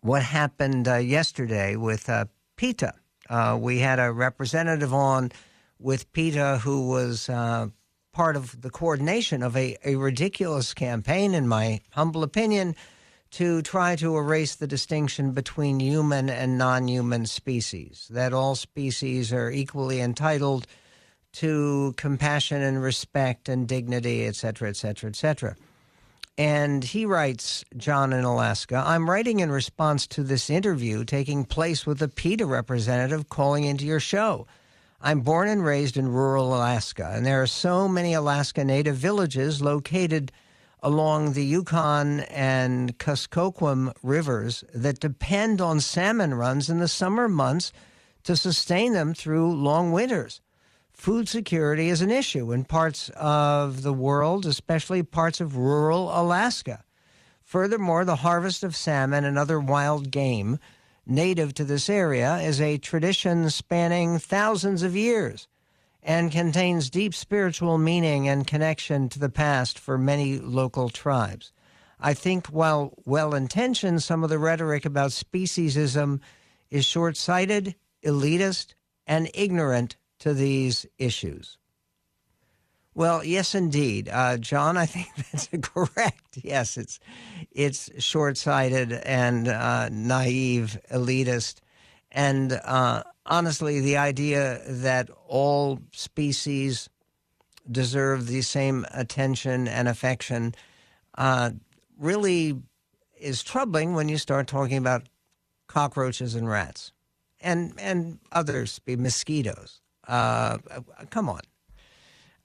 what 0.00 0.22
happened 0.22 0.86
uh, 0.86 0.96
yesterday 0.96 1.74
with 1.74 2.08
PETA. 2.56 2.94
Uh, 3.28 3.56
we 3.60 3.78
had 3.78 3.98
a 3.98 4.12
representative 4.12 4.92
on 4.92 5.32
with 5.78 6.12
PETA 6.12 6.58
who 6.58 6.88
was 6.88 7.28
uh, 7.28 7.68
part 8.12 8.36
of 8.36 8.60
the 8.62 8.70
coordination 8.70 9.42
of 9.42 9.56
a, 9.56 9.76
a 9.84 9.96
ridiculous 9.96 10.72
campaign, 10.72 11.34
in 11.34 11.48
my 11.48 11.80
humble 11.90 12.22
opinion, 12.22 12.74
to 13.32 13.62
try 13.62 13.96
to 13.96 14.16
erase 14.16 14.54
the 14.54 14.66
distinction 14.66 15.32
between 15.32 15.80
human 15.80 16.30
and 16.30 16.56
non 16.56 16.86
human 16.86 17.26
species, 17.26 18.06
that 18.10 18.32
all 18.32 18.54
species 18.54 19.32
are 19.32 19.50
equally 19.50 20.00
entitled 20.00 20.66
to 21.32 21.92
compassion 21.96 22.62
and 22.62 22.80
respect 22.80 23.48
and 23.48 23.66
dignity, 23.66 24.24
et 24.24 24.36
cetera, 24.36 24.68
et 24.68 24.76
cetera, 24.76 25.10
et 25.10 25.16
cetera. 25.16 25.56
And 26.36 26.82
he 26.82 27.06
writes, 27.06 27.64
John 27.76 28.12
in 28.12 28.24
Alaska, 28.24 28.82
I'm 28.84 29.08
writing 29.08 29.38
in 29.38 29.52
response 29.52 30.08
to 30.08 30.24
this 30.24 30.50
interview 30.50 31.04
taking 31.04 31.44
place 31.44 31.86
with 31.86 32.02
a 32.02 32.08
PETA 32.08 32.44
representative 32.44 33.28
calling 33.28 33.62
into 33.62 33.84
your 33.84 34.00
show. 34.00 34.48
I'm 35.00 35.20
born 35.20 35.48
and 35.48 35.64
raised 35.64 35.96
in 35.96 36.08
rural 36.08 36.56
Alaska, 36.56 37.12
and 37.14 37.24
there 37.24 37.40
are 37.40 37.46
so 37.46 37.86
many 37.86 38.14
Alaska 38.14 38.64
Native 38.64 38.96
villages 38.96 39.62
located 39.62 40.32
along 40.82 41.34
the 41.34 41.44
Yukon 41.44 42.20
and 42.20 42.98
Kuskokwim 42.98 43.92
rivers 44.02 44.64
that 44.74 44.98
depend 44.98 45.60
on 45.60 45.78
salmon 45.78 46.34
runs 46.34 46.68
in 46.68 46.78
the 46.78 46.88
summer 46.88 47.28
months 47.28 47.72
to 48.24 48.34
sustain 48.34 48.92
them 48.92 49.14
through 49.14 49.54
long 49.54 49.92
winters 49.92 50.40
food 50.94 51.28
security 51.28 51.90
is 51.90 52.00
an 52.00 52.10
issue 52.10 52.52
in 52.52 52.64
parts 52.64 53.10
of 53.16 53.82
the 53.82 53.92
world, 53.92 54.46
especially 54.46 55.02
parts 55.02 55.40
of 55.40 55.56
rural 55.56 56.08
Alaska. 56.18 56.82
Furthermore, 57.42 58.04
the 58.04 58.16
harvest 58.16 58.64
of 58.64 58.74
salmon 58.74 59.24
and 59.24 59.36
other 59.36 59.60
wild 59.60 60.10
game 60.10 60.58
native 61.06 61.52
to 61.54 61.64
this 61.64 61.90
area 61.90 62.36
is 62.38 62.60
a 62.60 62.78
tradition 62.78 63.50
spanning 63.50 64.18
thousands 64.18 64.82
of 64.82 64.96
years 64.96 65.46
and 66.02 66.32
contains 66.32 66.90
deep 66.90 67.14
spiritual 67.14 67.76
meaning 67.76 68.28
and 68.28 68.46
connection 68.46 69.08
to 69.08 69.18
the 69.18 69.28
past 69.28 69.78
for 69.78 69.98
many 69.98 70.38
local 70.38 70.88
tribes. 70.88 71.52
I 72.00 72.14
think 72.14 72.46
while 72.46 72.94
well 73.04 73.34
intentioned, 73.34 74.02
some 74.02 74.24
of 74.24 74.30
the 74.30 74.38
rhetoric 74.38 74.84
about 74.84 75.10
speciesism 75.10 76.20
is 76.70 76.84
short 76.84 77.16
sighted, 77.16 77.74
elitist, 78.04 78.74
and 79.06 79.30
ignorant 79.34 79.96
to 80.24 80.32
these 80.32 80.86
issues? 80.96 81.58
Well, 82.94 83.22
yes, 83.22 83.54
indeed, 83.54 84.08
uh, 84.10 84.38
John. 84.38 84.78
I 84.78 84.86
think 84.86 85.08
that's 85.32 85.48
correct. 85.60 86.38
Yes, 86.42 86.78
it's 86.78 86.98
it's 87.50 87.90
short-sighted 88.02 88.92
and 88.92 89.48
uh, 89.48 89.90
naive, 89.90 90.78
elitist, 90.90 91.56
and 92.10 92.52
uh, 92.64 93.02
honestly, 93.26 93.80
the 93.80 93.98
idea 93.98 94.62
that 94.66 95.10
all 95.28 95.80
species 95.92 96.88
deserve 97.70 98.26
the 98.26 98.40
same 98.40 98.86
attention 98.92 99.68
and 99.68 99.88
affection 99.88 100.54
uh, 101.18 101.50
really 101.98 102.56
is 103.20 103.42
troubling 103.42 103.92
when 103.92 104.08
you 104.08 104.16
start 104.16 104.46
talking 104.46 104.78
about 104.78 105.02
cockroaches 105.66 106.34
and 106.34 106.48
rats, 106.48 106.92
and 107.42 107.74
and 107.78 108.20
others, 108.32 108.78
be 108.78 108.96
mosquitoes. 108.96 109.82
Uh, 110.06 110.58
come 111.10 111.28
on. 111.28 111.40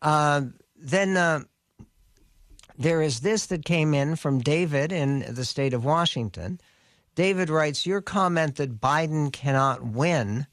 Uh, 0.02 0.42
then 0.78 1.18
uh, 1.18 1.42
there 2.78 3.02
is 3.02 3.20
this 3.20 3.48
that 3.48 3.66
came 3.66 3.94
in 3.94 4.16
from 4.16 4.40
David 4.40 4.92
in 4.92 5.26
the 5.34 5.46
state 5.46 5.74
of 5.74 5.84
Washington. 5.84 6.60
David 7.16 7.50
writes 7.50 7.86
Your 7.86 8.02
comment 8.02 8.56
that 8.56 8.80
Biden 8.80 9.34
cannot 9.34 9.84
win 9.84 10.48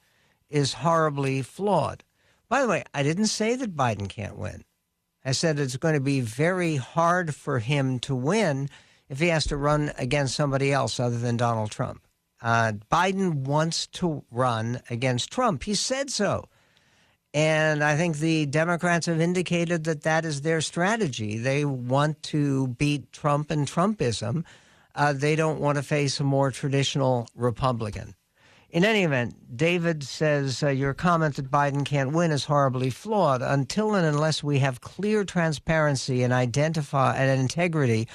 is 0.51 0.75
horribly 0.75 1.43
flawed. 1.43 2.03
By 2.49 2.63
the 2.63 2.69
way, 2.69 2.85
I 2.95 3.03
didn't 3.03 3.27
say 3.27 3.57
that 3.57 3.77
Biden 3.77 4.09
can't 4.09 4.39
win. 4.39 4.65
I 5.25 5.33
said 5.33 5.59
it's 5.59 5.77
going 5.77 5.95
to 5.95 6.01
be 6.01 6.21
very 6.21 6.77
hard 6.77 7.35
for 7.35 7.59
him 7.59 7.99
to 8.01 8.15
win 8.15 8.69
if 9.09 9.19
he 9.19 9.29
has 9.29 9.47
to 9.47 9.57
run 9.57 9.93
against 9.99 10.35
somebody 10.37 10.73
else 10.73 11.01
other 11.01 11.19
than 11.19 11.37
Donald 11.37 11.71
Trump. 11.71 12.07
Uh, 12.41 12.73
Biden 12.93 13.35
wants 13.45 13.87
to 13.89 14.25
run 14.31 14.81
against 14.91 15.31
Trump. 15.31 15.65
He 15.65 15.75
said 15.75 16.11
so. 16.11 16.45
And 17.37 17.85
I 17.85 17.99
think 17.99 18.17
the 18.17 18.47
Democrats 18.47 19.05
have 19.05 19.21
indicated 19.21 19.85
that 19.85 20.05
that 20.05 20.25
is 20.25 20.41
their 20.41 20.63
strategy. 20.63 21.37
They 21.37 21.67
want 21.67 22.23
to 22.23 22.69
beat 22.69 23.13
Trump 23.13 23.51
and 23.51 23.69
Trumpism. 23.69 24.43
Uh, 24.95 25.13
they 25.13 25.37
don't 25.37 25.61
want 25.61 25.77
to 25.77 25.83
face 25.83 26.19
a 26.19 26.25
more 26.25 26.51
traditional 26.51 27.29
Republican. 27.37 28.15
In 28.71 28.87
any 28.87 29.03
event, 29.03 29.55
David 29.55 30.03
says 30.03 30.63
uh, 30.63 30.71
your 30.71 30.95
comment 30.95 31.37
that 31.37 31.51
Biden 31.51 31.85
can't 31.85 32.13
win 32.15 32.31
is 32.31 32.47
horribly 32.47 32.89
flawed. 32.89 33.43
Until 33.43 33.95
and 33.95 34.07
unless 34.07 34.43
we 34.43 34.61
have 34.61 34.81
clear 34.81 35.23
transparency 35.23 36.23
and 36.23 36.33
identify 36.33 37.17
and 37.17 37.39
integrity 37.39 38.09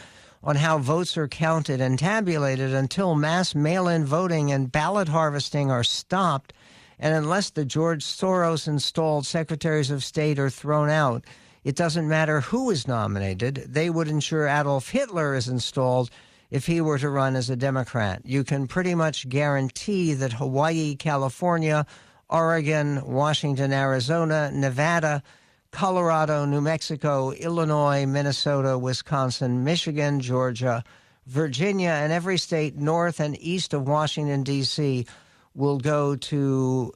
on 0.43 0.55
how 0.55 0.79
votes 0.79 1.15
are 1.15 1.27
counted 1.27 1.79
and 1.79 1.99
tabulated, 1.99 2.73
until 2.73 3.13
mass 3.13 3.53
mail-in 3.53 4.03
voting 4.03 4.51
and 4.51 4.71
ballot 4.71 5.09
harvesting 5.09 5.69
are 5.69 5.83
stopped, 5.83 6.53
and 7.01 7.15
unless 7.15 7.49
the 7.49 7.65
George 7.65 8.05
Soros 8.05 8.67
installed 8.67 9.25
secretaries 9.25 9.89
of 9.89 10.03
state 10.03 10.37
are 10.37 10.51
thrown 10.51 10.89
out, 10.89 11.25
it 11.63 11.75
doesn't 11.75 12.07
matter 12.07 12.41
who 12.41 12.69
is 12.69 12.87
nominated. 12.87 13.65
They 13.67 13.89
would 13.89 14.07
ensure 14.07 14.47
Adolf 14.47 14.89
Hitler 14.89 15.33
is 15.33 15.47
installed 15.47 16.11
if 16.51 16.67
he 16.67 16.79
were 16.79 16.99
to 16.99 17.09
run 17.09 17.35
as 17.35 17.49
a 17.49 17.55
Democrat. 17.55 18.21
You 18.23 18.43
can 18.43 18.67
pretty 18.67 18.93
much 18.93 19.27
guarantee 19.27 20.13
that 20.13 20.33
Hawaii, 20.33 20.95
California, 20.95 21.87
Oregon, 22.29 23.01
Washington, 23.03 23.73
Arizona, 23.73 24.51
Nevada, 24.53 25.23
Colorado, 25.71 26.45
New 26.45 26.61
Mexico, 26.61 27.31
Illinois, 27.31 28.05
Minnesota, 28.05 28.77
Wisconsin, 28.77 29.63
Michigan, 29.63 30.19
Georgia, 30.19 30.83
Virginia, 31.25 31.89
and 31.89 32.13
every 32.13 32.37
state 32.37 32.75
north 32.75 33.19
and 33.19 33.41
east 33.41 33.73
of 33.73 33.87
Washington, 33.87 34.43
D.C 34.43 35.07
will 35.53 35.77
go 35.77 36.15
to 36.15 36.93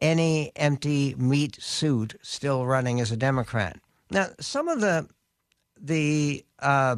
any 0.00 0.52
empty 0.56 1.14
meat 1.16 1.56
suit 1.62 2.14
still 2.22 2.66
running 2.66 3.00
as 3.00 3.12
a 3.12 3.16
Democrat. 3.16 3.78
Now, 4.10 4.26
some 4.40 4.68
of 4.68 4.80
the 4.80 5.08
the 5.80 6.44
uh, 6.58 6.96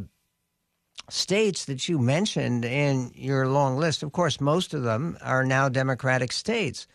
states 1.08 1.64
that 1.66 1.88
you 1.88 1.98
mentioned 1.98 2.64
in 2.64 3.12
your 3.14 3.48
long 3.48 3.76
list, 3.76 4.02
of 4.02 4.12
course, 4.12 4.40
most 4.40 4.74
of 4.74 4.82
them 4.82 5.16
are 5.22 5.44
now 5.44 5.68
Democratic 5.68 6.32
states. 6.32 6.86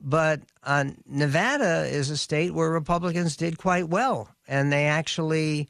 But 0.00 0.42
uh, 0.62 0.84
Nevada 1.06 1.86
is 1.86 2.10
a 2.10 2.16
state 2.16 2.54
where 2.54 2.70
Republicans 2.70 3.36
did 3.36 3.58
quite 3.58 3.88
well, 3.88 4.28
and 4.46 4.72
they 4.72 4.86
actually, 4.86 5.68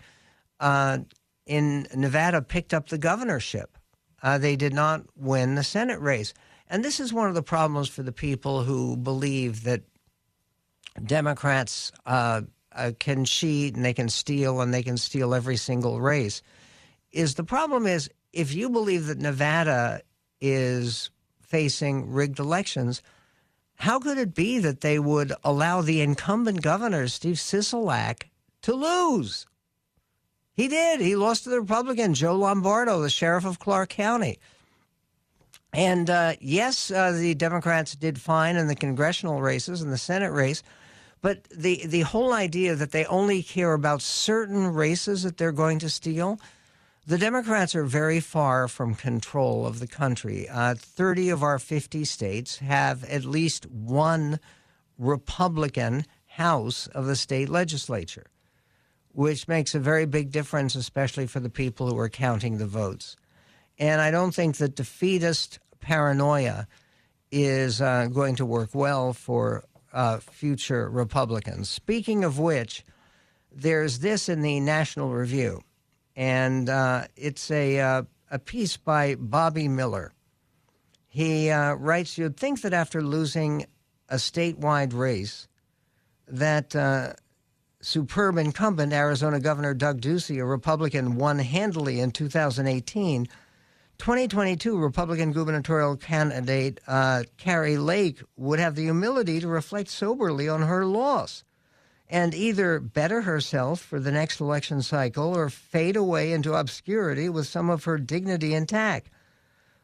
uh, 0.60 0.98
in 1.46 1.86
Nevada, 1.94 2.42
picked 2.42 2.74
up 2.74 2.88
the 2.88 2.98
governorship. 2.98 3.78
Uh, 4.22 4.36
they 4.36 4.56
did 4.56 4.74
not 4.74 5.02
win 5.16 5.54
the 5.54 5.64
Senate 5.64 6.00
race. 6.00 6.34
And 6.68 6.84
this 6.84 7.00
is 7.00 7.12
one 7.12 7.28
of 7.28 7.34
the 7.34 7.42
problems 7.42 7.88
for 7.88 8.02
the 8.02 8.12
people 8.12 8.62
who 8.62 8.96
believe 8.96 9.64
that 9.64 9.82
Democrats 11.04 11.92
uh, 12.04 12.42
uh, 12.72 12.92
can 12.98 13.24
cheat 13.24 13.74
and 13.74 13.84
they 13.84 13.94
can 13.94 14.08
steal 14.08 14.60
and 14.60 14.72
they 14.72 14.82
can 14.82 14.96
steal 14.96 15.34
every 15.34 15.56
single 15.56 16.00
race. 16.00 16.42
Is 17.10 17.34
the 17.34 17.44
problem 17.44 17.86
is 17.86 18.10
if 18.32 18.54
you 18.54 18.68
believe 18.68 19.06
that 19.06 19.18
Nevada 19.18 20.02
is 20.40 21.10
facing 21.40 22.12
rigged 22.12 22.38
elections, 22.38 23.02
how 23.76 23.98
could 23.98 24.18
it 24.18 24.34
be 24.34 24.58
that 24.58 24.82
they 24.82 24.98
would 24.98 25.32
allow 25.44 25.80
the 25.80 26.02
incumbent 26.02 26.62
governor, 26.62 27.08
Steve 27.08 27.36
Sisolak, 27.36 28.24
to 28.62 28.74
lose? 28.74 29.46
He 30.52 30.68
did. 30.68 31.00
He 31.00 31.14
lost 31.16 31.44
to 31.44 31.50
the 31.50 31.60
Republican, 31.60 32.14
Joe 32.14 32.34
Lombardo, 32.34 33.00
the 33.00 33.08
sheriff 33.08 33.44
of 33.44 33.60
Clark 33.60 33.90
County. 33.90 34.38
And 35.72 36.08
uh, 36.08 36.34
yes, 36.40 36.90
uh, 36.90 37.12
the 37.12 37.34
Democrats 37.34 37.94
did 37.94 38.20
fine 38.20 38.56
in 38.56 38.68
the 38.68 38.74
congressional 38.74 39.42
races 39.42 39.82
and 39.82 39.92
the 39.92 39.98
Senate 39.98 40.32
race, 40.32 40.62
but 41.20 41.44
the 41.50 41.84
the 41.86 42.00
whole 42.00 42.32
idea 42.32 42.74
that 42.74 42.90
they 42.92 43.04
only 43.06 43.42
care 43.42 43.74
about 43.74 44.00
certain 44.02 44.72
races 44.72 45.22
that 45.24 45.36
they're 45.36 45.52
going 45.52 45.78
to 45.80 45.90
steal, 45.90 46.40
the 47.06 47.18
Democrats 47.18 47.74
are 47.74 47.84
very 47.84 48.20
far 48.20 48.66
from 48.66 48.94
control 48.94 49.66
of 49.66 49.78
the 49.78 49.86
country. 49.86 50.48
Uh, 50.48 50.74
Thirty 50.74 51.28
of 51.28 51.42
our 51.42 51.58
fifty 51.58 52.04
states 52.04 52.58
have 52.58 53.04
at 53.04 53.24
least 53.24 53.66
one 53.66 54.40
Republican 54.96 56.06
House 56.26 56.86
of 56.88 57.06
the 57.06 57.16
state 57.16 57.48
legislature, 57.48 58.26
which 59.12 59.48
makes 59.48 59.74
a 59.74 59.80
very 59.80 60.06
big 60.06 60.30
difference, 60.30 60.74
especially 60.74 61.26
for 61.26 61.40
the 61.40 61.50
people 61.50 61.88
who 61.88 61.98
are 61.98 62.08
counting 62.08 62.56
the 62.58 62.66
votes. 62.66 63.16
And 63.78 64.00
I 64.00 64.10
don't 64.10 64.34
think 64.34 64.56
that 64.56 64.74
defeatist 64.74 65.60
paranoia 65.80 66.66
is 67.30 67.80
uh, 67.80 68.06
going 68.06 68.36
to 68.36 68.46
work 68.46 68.70
well 68.74 69.12
for 69.12 69.64
uh, 69.92 70.18
future 70.18 70.88
Republicans. 70.88 71.68
Speaking 71.68 72.24
of 72.24 72.38
which, 72.38 72.84
there's 73.52 74.00
this 74.00 74.28
in 74.28 74.42
the 74.42 74.60
National 74.60 75.10
Review, 75.10 75.62
and 76.16 76.68
uh, 76.68 77.04
it's 77.16 77.50
a, 77.50 77.80
uh, 77.80 78.02
a 78.30 78.38
piece 78.38 78.76
by 78.76 79.14
Bobby 79.14 79.68
Miller. 79.68 80.12
He 81.08 81.50
uh, 81.50 81.74
writes 81.74 82.18
You'd 82.18 82.36
think 82.36 82.62
that 82.62 82.72
after 82.72 83.02
losing 83.02 83.66
a 84.08 84.16
statewide 84.16 84.94
race, 84.94 85.48
that 86.26 86.76
uh, 86.76 87.14
superb 87.80 88.36
incumbent 88.36 88.92
Arizona 88.92 89.40
Governor 89.40 89.74
Doug 89.74 90.00
Ducey, 90.00 90.40
a 90.40 90.44
Republican, 90.44 91.16
won 91.16 91.38
handily 91.38 92.00
in 92.00 92.10
2018 92.10 93.26
2022 93.98 94.78
Republican 94.78 95.32
gubernatorial 95.32 95.96
candidate 95.96 96.80
uh, 96.86 97.24
Kari 97.36 97.76
Lake 97.76 98.22
would 98.36 98.60
have 98.60 98.76
the 98.76 98.84
humility 98.84 99.40
to 99.40 99.48
reflect 99.48 99.88
soberly 99.90 100.48
on 100.48 100.62
her 100.62 100.86
loss 100.86 101.44
and 102.08 102.32
either 102.32 102.78
better 102.78 103.22
herself 103.22 103.80
for 103.80 104.00
the 104.00 104.12
next 104.12 104.40
election 104.40 104.80
cycle 104.82 105.36
or 105.36 105.50
fade 105.50 105.96
away 105.96 106.32
into 106.32 106.54
obscurity 106.54 107.28
with 107.28 107.46
some 107.46 107.68
of 107.68 107.84
her 107.84 107.98
dignity 107.98 108.54
intact. 108.54 109.10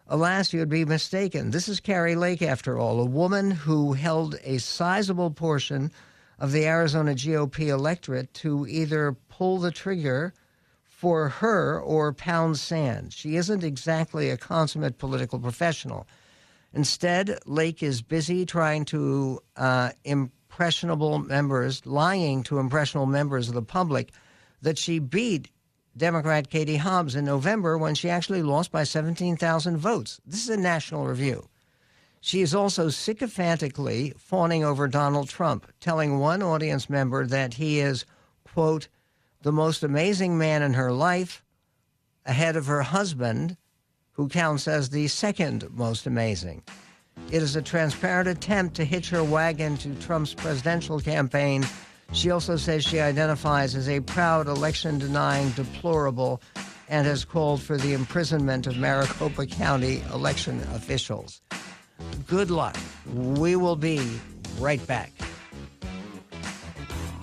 Alas, 0.07 0.53
you 0.53 0.61
would 0.61 0.69
be 0.69 0.85
mistaken. 0.85 1.51
This 1.51 1.69
is 1.69 1.81
Kari 1.81 2.15
Lake, 2.15 2.43
after 2.43 2.79
all, 2.79 3.01
a 3.01 3.07
woman 3.07 3.51
who 3.51 3.95
held 3.95 4.37
a 4.45 4.59
sizable 4.59 5.31
portion 5.31 5.91
of 6.39 6.53
the 6.53 6.67
Arizona 6.67 7.13
GOP 7.15 7.69
electorate 7.69 8.33
to 8.35 8.67
either 8.69 9.17
pull 9.29 9.59
the 9.59 9.71
trigger 9.71 10.33
for 10.97 11.29
her 11.29 11.81
or 11.81 12.13
pound 12.13 12.57
sand. 12.57 13.13
She 13.13 13.37
isn't 13.37 13.65
exactly 13.65 14.31
a 14.31 14.37
consummate 14.37 14.97
political 14.97 15.39
professional. 15.39 16.07
Instead, 16.73 17.39
Lake 17.47 17.83
is 17.83 18.01
busy 18.01 18.47
trying 18.47 18.85
to 18.87 19.41
uh, 19.57 19.91
impressionable 20.05 21.19
members, 21.19 21.85
lying 21.85 22.43
to 22.45 22.59
impressionable 22.59 23.07
members 23.07 23.49
of 23.49 23.55
the 23.55 23.63
public 23.63 24.13
that 24.63 24.79
she 24.79 24.99
beat 24.99 25.51
Democrat 25.97 26.49
Katie 26.49 26.77
Hobbs 26.77 27.17
in 27.17 27.25
November 27.25 27.77
when 27.77 27.95
she 27.95 28.09
actually 28.09 28.43
lost 28.43 28.71
by 28.73 28.85
17,000 28.85 29.77
votes. 29.77 30.21
This 30.25 30.45
is 30.45 30.49
a 30.49 30.57
national 30.57 31.07
review. 31.07 31.49
She 32.21 32.41
is 32.41 32.55
also 32.55 32.89
sycophantically 32.89 34.15
fawning 34.17 34.65
over 34.65 34.89
Donald 34.89 35.29
Trump, 35.29 35.71
telling 35.81 36.19
one 36.19 36.43
audience 36.43 36.89
member 36.89 37.27
that 37.27 37.55
he 37.55 37.81
is, 37.81 38.07
quote, 38.45 38.89
the 39.45 39.53
most 39.53 39.85
amazing 39.85 40.39
man 40.39 40.63
in 40.63 40.73
her 40.73 40.91
life, 40.91 41.45
ahead 42.25 42.57
of 42.57 42.67
her 42.67 42.81
husband, 42.83 43.59
who 44.13 44.27
counts 44.27 44.67
as 44.67 44.89
the 44.89 45.07
second 45.07 45.69
most 45.71 46.07
amazing. 46.07 46.63
It 47.31 47.43
is 47.43 47.55
a 47.55 47.61
transparent 47.61 48.27
attempt 48.27 48.75
to 48.77 48.87
hitch 48.87 49.11
her 49.11 49.23
wagon 49.23 49.77
to 49.79 49.95
Trump's 49.97 50.33
presidential 50.33 50.99
campaign. 50.99 51.67
She 52.13 52.31
also 52.31 52.57
says 52.57 52.85
she 52.85 53.01
identifies 53.01 53.75
as 53.75 53.87
a 53.87 54.01
proud 54.01 54.49
election 54.49 54.99
denying 54.99 55.51
deplorable 55.51 56.41
and 56.89 57.07
has 57.07 57.27
called 57.27 57.61
for 57.61 57.77
the 57.77 57.93
imprisonment 57.93 58.67
of 58.67 58.79
Maricopa 58.79 59.45
County 59.45 60.03
election 60.15 60.59
officials. 60.73 61.43
Good 62.27 62.51
luck. 62.51 62.77
We 63.13 63.57
will 63.57 63.77
be 63.77 64.01
right 64.59 64.85
back. 64.87 65.13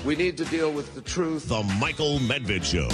We 0.04 0.16
need 0.16 0.36
to 0.38 0.46
deal 0.46 0.72
with 0.72 0.96
the 0.96 1.02
truth. 1.02 1.48
The 1.48 1.62
Michael 1.80 2.18
Medved 2.18 2.64
Show. 2.64 2.88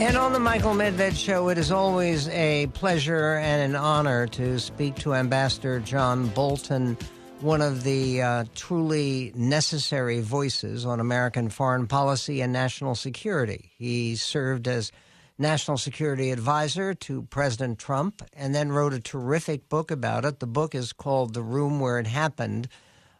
And 0.00 0.16
on 0.16 0.32
the 0.32 0.38
Michael 0.38 0.74
Medved 0.74 1.16
Show, 1.16 1.48
it 1.48 1.58
is 1.58 1.72
always 1.72 2.28
a 2.28 2.68
pleasure 2.74 3.38
and 3.38 3.74
an 3.74 3.74
honor 3.74 4.28
to 4.28 4.60
speak 4.60 4.94
to 4.96 5.14
Ambassador 5.14 5.80
John 5.80 6.28
Bolton 6.28 6.96
one 7.40 7.60
of 7.60 7.82
the 7.82 8.22
uh, 8.22 8.44
truly 8.54 9.32
necessary 9.34 10.20
voices 10.20 10.86
on 10.86 11.00
American 11.00 11.50
foreign 11.50 11.86
policy 11.86 12.40
and 12.40 12.52
national 12.52 12.94
security. 12.94 13.72
He 13.76 14.16
served 14.16 14.66
as 14.66 14.92
national 15.38 15.78
security 15.78 16.30
advisor 16.30 16.94
to 16.94 17.22
President 17.22 17.78
Trump 17.78 18.22
and 18.32 18.54
then 18.54 18.70
wrote 18.72 18.94
a 18.94 19.00
terrific 19.00 19.68
book 19.68 19.90
about 19.90 20.24
it. 20.24 20.40
The 20.40 20.46
book 20.46 20.74
is 20.74 20.92
called 20.92 21.34
The 21.34 21.42
Room 21.42 21.80
Where 21.80 21.98
It 21.98 22.06
Happened, 22.06 22.68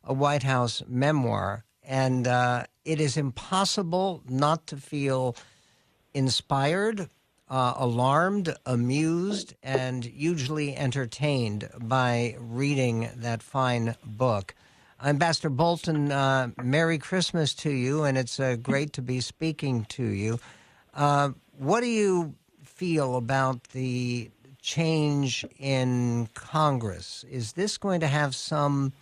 a 0.04 0.14
White 0.14 0.42
House 0.44 0.82
memoir. 0.86 1.64
And 1.82 2.26
uh, 2.26 2.64
it 2.84 3.00
is 3.00 3.16
impossible 3.16 4.22
not 4.28 4.66
to 4.68 4.76
feel 4.76 5.36
inspired 6.14 7.10
uh, 7.48 7.74
alarmed, 7.76 8.54
amused, 8.64 9.54
and 9.62 10.04
hugely 10.04 10.76
entertained 10.76 11.68
by 11.78 12.36
reading 12.38 13.10
that 13.16 13.42
fine 13.42 13.94
book. 14.04 14.54
Ambassador 15.02 15.50
Bolton, 15.50 16.10
uh, 16.10 16.48
Merry 16.62 16.98
Christmas 16.98 17.54
to 17.56 17.70
you, 17.70 18.04
and 18.04 18.16
it's 18.16 18.40
uh, 18.40 18.56
great 18.56 18.92
to 18.94 19.02
be 19.02 19.20
speaking 19.20 19.84
to 19.86 20.04
you. 20.04 20.40
Uh, 20.94 21.30
what 21.58 21.80
do 21.80 21.86
you 21.86 22.34
feel 22.62 23.16
about 23.16 23.62
the 23.68 24.30
change 24.62 25.44
in 25.58 26.28
Congress? 26.34 27.24
Is 27.30 27.52
this 27.52 27.76
going 27.76 28.00
to 28.00 28.06
have 28.06 28.34
some 28.34 28.92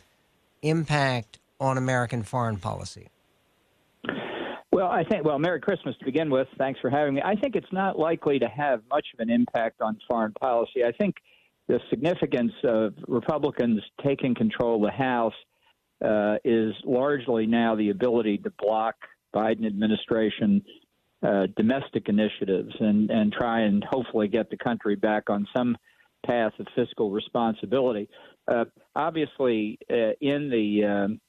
impact 0.62 1.38
on 1.60 1.78
American 1.78 2.24
foreign 2.24 2.56
policy? 2.56 3.08
Well, 4.82 4.90
I 4.90 5.04
think, 5.04 5.24
well, 5.24 5.38
Merry 5.38 5.60
Christmas 5.60 5.94
to 6.00 6.04
begin 6.04 6.28
with. 6.28 6.48
Thanks 6.58 6.80
for 6.80 6.90
having 6.90 7.14
me. 7.14 7.22
I 7.24 7.36
think 7.36 7.54
it's 7.54 7.72
not 7.72 8.00
likely 8.00 8.40
to 8.40 8.48
have 8.48 8.82
much 8.90 9.06
of 9.14 9.20
an 9.20 9.30
impact 9.30 9.80
on 9.80 9.96
foreign 10.10 10.32
policy. 10.32 10.82
I 10.84 10.90
think 10.90 11.14
the 11.68 11.78
significance 11.88 12.50
of 12.64 12.92
Republicans 13.06 13.80
taking 14.04 14.34
control 14.34 14.84
of 14.84 14.90
the 14.90 14.96
House 14.96 15.34
uh, 16.04 16.38
is 16.44 16.74
largely 16.84 17.46
now 17.46 17.76
the 17.76 17.90
ability 17.90 18.38
to 18.38 18.50
block 18.58 18.96
Biden 19.32 19.64
administration 19.66 20.64
uh, 21.22 21.46
domestic 21.56 22.08
initiatives 22.08 22.74
and, 22.80 23.08
and 23.08 23.32
try 23.32 23.60
and 23.60 23.84
hopefully 23.88 24.26
get 24.26 24.50
the 24.50 24.56
country 24.56 24.96
back 24.96 25.30
on 25.30 25.46
some 25.56 25.76
path 26.26 26.54
of 26.58 26.66
fiscal 26.74 27.12
responsibility. 27.12 28.08
Uh, 28.48 28.64
obviously, 28.96 29.78
uh, 29.88 30.10
in 30.20 30.50
the 30.50 30.84
um, 30.84 31.20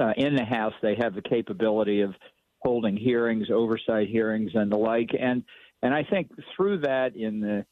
uh, 0.00 0.12
in 0.16 0.34
the 0.34 0.44
House, 0.44 0.72
they 0.82 0.96
have 0.98 1.14
the 1.14 1.22
capability 1.22 2.00
of 2.00 2.14
holding 2.64 2.96
hearings, 2.96 3.48
oversight 3.52 4.08
hearings, 4.08 4.50
and 4.54 4.70
the 4.70 4.78
like. 4.78 5.10
And 5.18 5.44
and 5.82 5.92
I 5.92 6.02
think 6.02 6.30
through 6.56 6.80
that, 6.80 7.14
in 7.14 7.40
the 7.40 7.66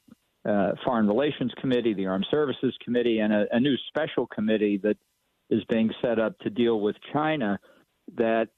uh, 0.48 0.72
Foreign 0.84 1.06
Relations 1.06 1.52
Committee, 1.60 1.94
the 1.94 2.06
Armed 2.06 2.26
Services 2.30 2.76
Committee, 2.84 3.20
and 3.20 3.32
a, 3.32 3.46
a 3.52 3.60
new 3.60 3.76
special 3.88 4.26
committee 4.26 4.78
that 4.82 4.96
is 5.50 5.62
being 5.68 5.90
set 6.02 6.18
up 6.18 6.38
to 6.40 6.50
deal 6.50 6.80
with 6.80 6.96
China, 7.12 7.58
that 8.16 8.48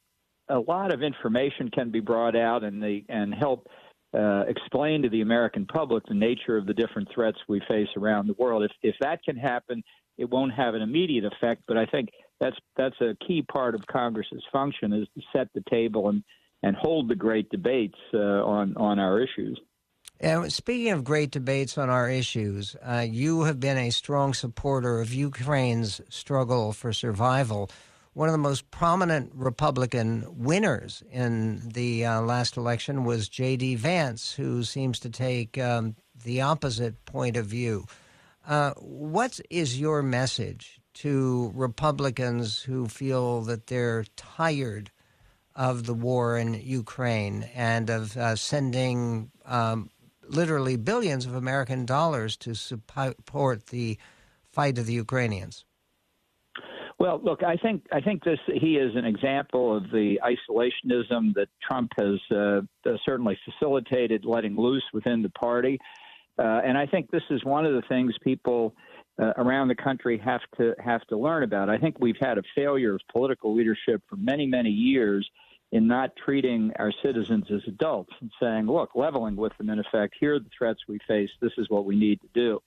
a 0.48 0.58
lot 0.58 0.92
of 0.92 1.02
information 1.02 1.70
can 1.70 1.90
be 1.90 2.00
brought 2.00 2.36
out 2.36 2.64
and 2.64 2.82
the 2.82 3.04
and 3.08 3.34
help 3.34 3.68
uh, 4.12 4.44
explain 4.46 5.02
to 5.02 5.08
the 5.08 5.22
American 5.22 5.66
public 5.66 6.04
the 6.06 6.14
nature 6.14 6.56
of 6.56 6.66
the 6.66 6.74
different 6.74 7.08
threats 7.14 7.38
we 7.48 7.60
face 7.68 7.88
around 7.96 8.26
the 8.26 8.34
world. 8.38 8.62
If 8.62 8.72
if 8.82 8.96
that 9.00 9.22
can 9.22 9.36
happen, 9.36 9.82
it 10.18 10.28
won't 10.28 10.52
have 10.52 10.74
an 10.74 10.82
immediate 10.82 11.24
effect, 11.24 11.62
but 11.66 11.76
I 11.76 11.86
think 11.86 12.10
that's 12.40 12.56
that's 12.76 13.00
a 13.00 13.16
key 13.26 13.42
part 13.42 13.74
of 13.74 13.86
Congress's 13.86 14.42
function 14.52 14.92
is 14.92 15.06
to 15.14 15.22
set 15.32 15.48
the 15.54 15.62
table 15.70 16.08
and 16.08 16.22
and 16.62 16.76
hold 16.76 17.08
the 17.08 17.14
great 17.14 17.48
debates 17.50 17.98
uh, 18.12 18.18
on 18.18 18.76
on 18.76 18.98
our 18.98 19.20
issues. 19.20 19.60
And 20.20 20.52
speaking 20.52 20.92
of 20.92 21.04
great 21.04 21.30
debates 21.30 21.76
on 21.76 21.90
our 21.90 22.08
issues, 22.08 22.76
uh, 22.82 23.06
you 23.08 23.42
have 23.42 23.58
been 23.58 23.76
a 23.76 23.90
strong 23.90 24.32
supporter 24.32 25.00
of 25.00 25.12
Ukraine's 25.12 26.00
struggle 26.08 26.72
for 26.72 26.92
survival. 26.92 27.70
One 28.12 28.28
of 28.28 28.32
the 28.32 28.38
most 28.38 28.70
prominent 28.70 29.32
Republican 29.34 30.24
winners 30.30 31.02
in 31.10 31.68
the 31.68 32.06
uh, 32.06 32.20
last 32.22 32.56
election 32.56 33.04
was 33.04 33.28
J.D. 33.28 33.74
Vance, 33.74 34.32
who 34.32 34.62
seems 34.62 35.00
to 35.00 35.10
take 35.10 35.58
um, 35.58 35.96
the 36.24 36.42
opposite 36.42 37.04
point 37.06 37.36
of 37.36 37.46
view. 37.46 37.86
Uh, 38.46 38.72
what 38.74 39.40
is 39.50 39.80
your 39.80 40.00
message 40.00 40.80
to 40.94 41.52
Republicans 41.54 42.62
who 42.62 42.86
feel 42.88 43.42
that 43.42 43.66
they're 43.66 44.04
tired 44.16 44.90
of 45.54 45.86
the 45.86 45.94
war 45.94 46.36
in 46.38 46.54
Ukraine 46.54 47.48
and 47.54 47.90
of 47.90 48.16
uh, 48.16 48.36
sending 48.36 49.30
um, 49.44 49.90
literally 50.28 50.76
billions 50.76 51.26
of 51.26 51.34
American 51.34 51.86
dollars 51.86 52.36
to 52.38 52.54
support 52.54 53.66
the 53.66 53.98
fight 54.50 54.78
of 54.78 54.86
the 54.86 54.94
Ukrainians? 54.94 55.64
Well, 56.98 57.20
look, 57.22 57.42
I 57.42 57.56
think 57.56 57.84
I 57.92 58.00
think 58.00 58.22
this 58.22 58.38
he 58.46 58.76
is 58.76 58.94
an 58.94 59.04
example 59.04 59.76
of 59.76 59.90
the 59.90 60.20
isolationism 60.22 61.34
that 61.34 61.48
Trump 61.68 61.90
has 61.98 62.20
uh, 62.30 62.60
certainly 63.04 63.36
facilitated, 63.44 64.24
letting 64.24 64.56
loose 64.56 64.84
within 64.92 65.20
the 65.20 65.30
party. 65.30 65.78
Uh, 66.38 66.60
and 66.64 66.78
I 66.78 66.86
think 66.86 67.10
this 67.10 67.22
is 67.30 67.44
one 67.44 67.66
of 67.66 67.74
the 67.74 67.82
things 67.88 68.14
people 68.22 68.74
uh, 69.20 69.32
around 69.36 69.68
the 69.68 69.74
country 69.74 70.18
have 70.18 70.40
to 70.56 70.74
have 70.82 71.02
to 71.06 71.16
learn 71.16 71.42
about. 71.42 71.68
I 71.68 71.78
think 71.78 71.96
we've 72.00 72.16
had 72.20 72.38
a 72.38 72.42
failure 72.54 72.94
of 72.94 73.00
political 73.12 73.54
leadership 73.54 74.02
for 74.08 74.16
many 74.16 74.46
many 74.46 74.70
years 74.70 75.28
in 75.72 75.86
not 75.88 76.10
treating 76.16 76.72
our 76.78 76.92
citizens 77.02 77.46
as 77.50 77.60
adults 77.66 78.12
and 78.20 78.30
saying, 78.40 78.66
look, 78.66 78.90
leveling 78.94 79.34
with 79.34 79.52
them 79.58 79.70
in 79.70 79.80
effect. 79.80 80.14
Here 80.20 80.36
are 80.36 80.38
the 80.38 80.50
threats 80.56 80.78
we 80.88 81.00
face. 81.08 81.30
This 81.40 81.52
is 81.58 81.68
what 81.68 81.84
we 81.84 81.96
need 81.96 82.20
to 82.20 82.28
do. 82.32 82.60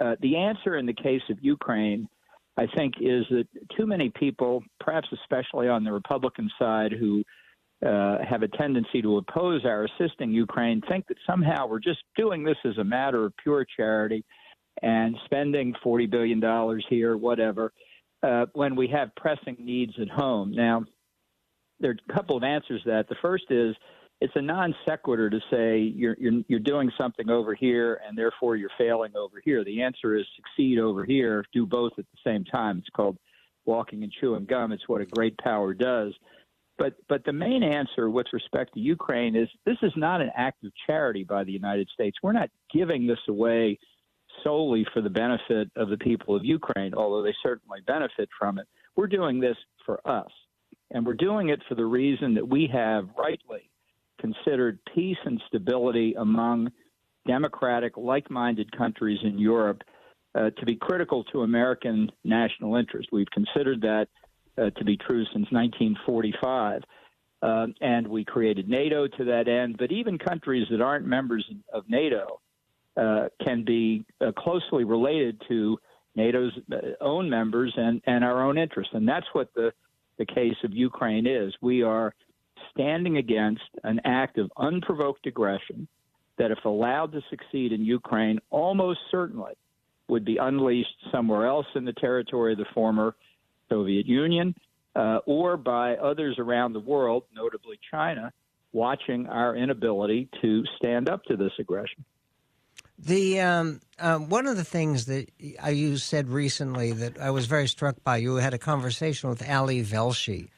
Uh, 0.00 0.16
the 0.20 0.36
answer 0.36 0.76
in 0.76 0.86
the 0.86 0.94
case 0.94 1.20
of 1.28 1.36
Ukraine, 1.42 2.08
I 2.56 2.66
think, 2.74 2.94
is 3.00 3.24
that 3.30 3.46
too 3.76 3.86
many 3.86 4.10
people, 4.10 4.62
perhaps 4.80 5.08
especially 5.12 5.68
on 5.68 5.84
the 5.84 5.92
Republican 5.92 6.50
side, 6.58 6.92
who 6.92 7.22
uh, 7.84 8.18
have 8.28 8.42
a 8.42 8.48
tendency 8.48 9.02
to 9.02 9.18
oppose 9.18 9.64
our 9.64 9.84
assisting 9.84 10.32
Ukraine 10.32 10.80
think 10.88 11.06
that 11.08 11.18
somehow 11.28 11.66
we're 11.66 11.80
just 11.80 12.02
doing 12.16 12.44
this 12.44 12.56
as 12.64 12.78
a 12.78 12.84
matter 12.84 13.26
of 13.26 13.32
pure 13.42 13.66
charity 13.76 14.24
and 14.82 15.16
spending 15.24 15.74
$40 15.84 16.10
billion 16.10 16.80
here, 16.88 17.16
whatever, 17.16 17.72
uh, 18.22 18.46
when 18.52 18.76
we 18.76 18.88
have 18.88 19.14
pressing 19.16 19.56
needs 19.58 19.92
at 20.00 20.08
home. 20.08 20.52
Now, 20.52 20.84
there 21.80 21.92
are 21.92 21.96
a 22.08 22.12
couple 22.12 22.36
of 22.36 22.42
answers 22.42 22.82
to 22.82 22.90
that. 22.90 23.08
The 23.08 23.16
first 23.22 23.44
is 23.50 23.76
it's 24.20 24.34
a 24.34 24.42
non 24.42 24.74
sequitur 24.88 25.30
to 25.30 25.40
say 25.50 25.78
you're, 25.78 26.16
you're, 26.18 26.42
you're 26.48 26.60
doing 26.60 26.90
something 26.98 27.30
over 27.30 27.54
here 27.54 28.00
and 28.06 28.18
therefore 28.18 28.56
you're 28.56 28.70
failing 28.76 29.12
over 29.16 29.40
here. 29.44 29.64
The 29.64 29.82
answer 29.82 30.16
is 30.16 30.26
succeed 30.34 30.78
over 30.78 31.04
here, 31.04 31.44
do 31.52 31.66
both 31.66 31.92
at 31.98 32.04
the 32.12 32.30
same 32.30 32.44
time. 32.44 32.78
It's 32.78 32.88
called 32.90 33.16
walking 33.64 34.02
and 34.02 34.12
chewing 34.20 34.46
gum. 34.46 34.72
It's 34.72 34.88
what 34.88 35.00
a 35.00 35.06
great 35.06 35.38
power 35.38 35.74
does. 35.74 36.14
But 36.78 36.94
but 37.08 37.24
the 37.24 37.32
main 37.32 37.62
answer 37.62 38.08
with 38.08 38.26
respect 38.32 38.74
to 38.74 38.80
Ukraine 38.80 39.36
is 39.36 39.48
this 39.66 39.76
is 39.82 39.92
not 39.96 40.20
an 40.20 40.30
act 40.36 40.64
of 40.64 40.72
charity 40.86 41.24
by 41.24 41.44
the 41.44 41.52
United 41.52 41.88
States. 41.92 42.16
We're 42.22 42.32
not 42.32 42.50
giving 42.72 43.06
this 43.06 43.18
away 43.28 43.78
solely 44.42 44.86
for 44.92 45.00
the 45.00 45.10
benefit 45.10 45.70
of 45.76 45.88
the 45.88 45.96
people 45.96 46.34
of 46.34 46.44
Ukraine, 46.44 46.94
although 46.94 47.22
they 47.22 47.34
certainly 47.42 47.80
benefit 47.86 48.28
from 48.38 48.58
it. 48.58 48.66
We're 48.96 49.06
doing 49.06 49.40
this 49.40 49.56
for 49.84 50.00
us. 50.08 50.30
And 50.90 51.06
we're 51.06 51.14
doing 51.14 51.50
it 51.50 51.60
for 51.68 51.74
the 51.74 51.84
reason 51.84 52.34
that 52.34 52.48
we 52.48 52.68
have 52.72 53.08
rightly 53.16 53.70
considered 54.20 54.78
peace 54.94 55.18
and 55.24 55.40
stability 55.46 56.14
among 56.14 56.70
democratic, 57.26 57.96
like 57.96 58.30
minded 58.30 58.76
countries 58.76 59.18
in 59.22 59.38
Europe 59.38 59.82
uh, 60.34 60.50
to 60.50 60.66
be 60.66 60.76
critical 60.76 61.24
to 61.24 61.42
American 61.42 62.10
national 62.24 62.76
interest. 62.76 63.08
We've 63.12 63.30
considered 63.30 63.82
that 63.82 64.08
uh, 64.56 64.70
to 64.70 64.84
be 64.84 64.96
true 64.96 65.24
since 65.26 65.46
1945. 65.50 66.82
Uh, 67.40 67.66
and 67.80 68.08
we 68.08 68.24
created 68.24 68.68
NATO 68.68 69.06
to 69.06 69.24
that 69.24 69.46
end. 69.46 69.76
But 69.78 69.92
even 69.92 70.18
countries 70.18 70.66
that 70.70 70.80
aren't 70.80 71.06
members 71.06 71.48
of 71.72 71.84
NATO 71.88 72.40
uh, 72.98 73.28
can 73.44 73.64
be 73.64 74.04
uh, 74.20 74.32
closely 74.36 74.84
related 74.84 75.40
to 75.48 75.78
NATO's 76.16 76.52
uh, 76.72 76.76
own 77.00 77.30
members 77.30 77.72
and, 77.76 78.02
and 78.06 78.24
our 78.24 78.42
own 78.42 78.58
interests. 78.58 78.92
And 78.94 79.08
that's 79.08 79.26
what 79.32 79.54
the, 79.54 79.72
the 80.18 80.26
case 80.26 80.56
of 80.64 80.72
Ukraine 80.72 81.26
is. 81.26 81.54
We 81.60 81.82
are 81.82 82.14
standing 82.72 83.16
against 83.16 83.62
an 83.84 84.00
act 84.04 84.38
of 84.38 84.50
unprovoked 84.56 85.26
aggression 85.26 85.86
that, 86.38 86.50
if 86.50 86.64
allowed 86.64 87.12
to 87.12 87.20
succeed 87.30 87.72
in 87.72 87.84
Ukraine, 87.84 88.38
almost 88.50 89.00
certainly 89.10 89.52
would 90.08 90.24
be 90.24 90.38
unleashed 90.38 90.96
somewhere 91.12 91.46
else 91.46 91.66
in 91.74 91.84
the 91.84 91.92
territory 91.92 92.52
of 92.52 92.58
the 92.58 92.66
former 92.74 93.14
Soviet 93.68 94.06
Union 94.06 94.54
uh, 94.96 95.18
or 95.26 95.56
by 95.56 95.94
others 95.96 96.36
around 96.38 96.72
the 96.72 96.80
world, 96.80 97.24
notably 97.34 97.78
China, 97.90 98.32
watching 98.72 99.26
our 99.26 99.54
inability 99.54 100.28
to 100.40 100.64
stand 100.76 101.08
up 101.08 101.22
to 101.24 101.36
this 101.36 101.52
aggression. 101.58 102.04
The 102.98 103.40
um, 103.40 103.80
uh, 103.98 104.18
one 104.18 104.46
of 104.46 104.56
the 104.56 104.64
things 104.64 105.06
that 105.06 105.30
you 105.38 105.96
said 105.98 106.28
recently 106.28 106.92
that 106.92 107.20
I 107.20 107.30
was 107.30 107.46
very 107.46 107.68
struck 107.68 108.02
by, 108.02 108.16
you 108.16 108.36
had 108.36 108.54
a 108.54 108.58
conversation 108.58 109.30
with 109.30 109.48
Ali 109.48 109.82
Velshi, 109.82 110.48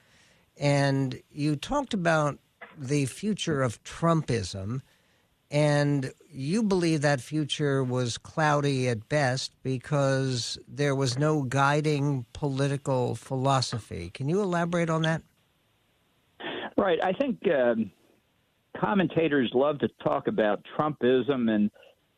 and 0.58 1.20
you 1.30 1.56
talked 1.56 1.92
about 1.92 2.38
the 2.78 3.06
future 3.06 3.62
of 3.62 3.82
Trumpism 3.84 4.80
and 5.50 6.12
you 6.30 6.62
believe 6.62 7.00
that 7.00 7.20
future 7.20 7.82
was 7.82 8.18
cloudy 8.18 8.88
at 8.88 9.08
best 9.08 9.52
because 9.62 10.58
there 10.68 10.94
was 10.94 11.18
no 11.18 11.42
guiding 11.42 12.24
political 12.32 13.16
philosophy. 13.16 14.10
Can 14.14 14.28
you 14.28 14.42
elaborate 14.42 14.88
on 14.88 15.02
that? 15.02 15.22
Right. 16.76 17.00
I 17.02 17.12
think 17.12 17.40
um, 17.52 17.90
commentators 18.80 19.50
love 19.52 19.80
to 19.80 19.88
talk 20.02 20.28
about 20.28 20.64
Trumpism 20.78 21.50
and 21.50 21.70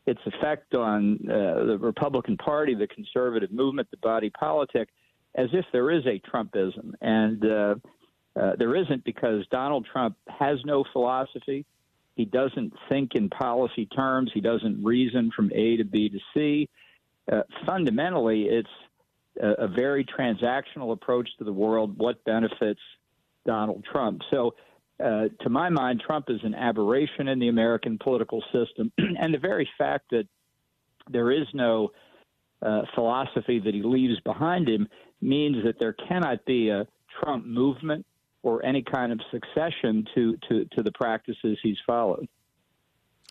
its 0.05 0.19
effect 0.25 0.75
on 0.75 1.19
uh, 1.29 1.63
the 1.65 1.77
Republican 1.79 2.37
Party, 2.37 2.75
the 2.75 2.87
conservative 2.87 3.51
movement, 3.51 3.89
the 3.91 3.97
body 3.97 4.29
politic, 4.29 4.89
as 5.35 5.47
if 5.53 5.65
there 5.71 5.91
is 5.91 6.05
a 6.05 6.19
Trumpism. 6.29 6.93
And 7.01 7.45
uh, 7.45 7.75
uh, 8.39 8.55
there 8.57 8.75
isn't 8.75 9.03
because 9.03 9.45
Donald 9.49 9.87
Trump 9.91 10.17
has 10.27 10.59
no 10.65 10.83
philosophy. 10.91 11.65
He 12.15 12.25
doesn't 12.25 12.73
think 12.89 13.15
in 13.15 13.29
policy 13.29 13.85
terms. 13.87 14.31
He 14.33 14.41
doesn't 14.41 14.83
reason 14.83 15.31
from 15.35 15.51
A 15.53 15.77
to 15.77 15.83
B 15.83 16.09
to 16.09 16.19
C. 16.33 16.69
Uh, 17.31 17.41
fundamentally, 17.65 18.43
it's 18.43 18.69
a, 19.41 19.63
a, 19.63 19.67
very 19.67 20.05
transactional 20.05 20.91
approach 20.91 21.29
to 21.37 21.45
the 21.45 21.53
world. 21.53 21.97
What 21.97 22.23
benefits 22.25 22.81
Donald 23.45 23.85
Trump? 23.89 24.21
So, 24.29 24.55
uh, 25.03 25.27
to 25.41 25.49
my 25.49 25.69
mind, 25.69 26.01
Trump 26.05 26.25
is 26.29 26.39
an 26.43 26.55
aberration 26.55 27.27
in 27.27 27.39
the 27.39 27.49
American 27.49 27.97
political 27.97 28.43
system, 28.53 28.91
and 28.97 29.33
the 29.33 29.39
very 29.39 29.67
fact 29.77 30.05
that 30.11 30.27
there 31.09 31.31
is 31.31 31.45
no 31.53 31.89
uh, 32.61 32.81
philosophy 32.95 33.59
that 33.59 33.73
he 33.73 33.81
leaves 33.83 34.19
behind 34.21 34.69
him 34.69 34.87
means 35.21 35.57
that 35.65 35.75
there 35.79 35.93
cannot 36.07 36.45
be 36.45 36.69
a 36.69 36.87
Trump 37.21 37.45
movement 37.45 38.05
or 38.41 38.65
any 38.65 38.81
kind 38.81 39.11
of 39.11 39.19
succession 39.31 40.05
to, 40.15 40.37
to, 40.49 40.65
to 40.75 40.83
the 40.83 40.91
practices 40.91 41.57
he's 41.61 41.77
followed. 41.85 42.27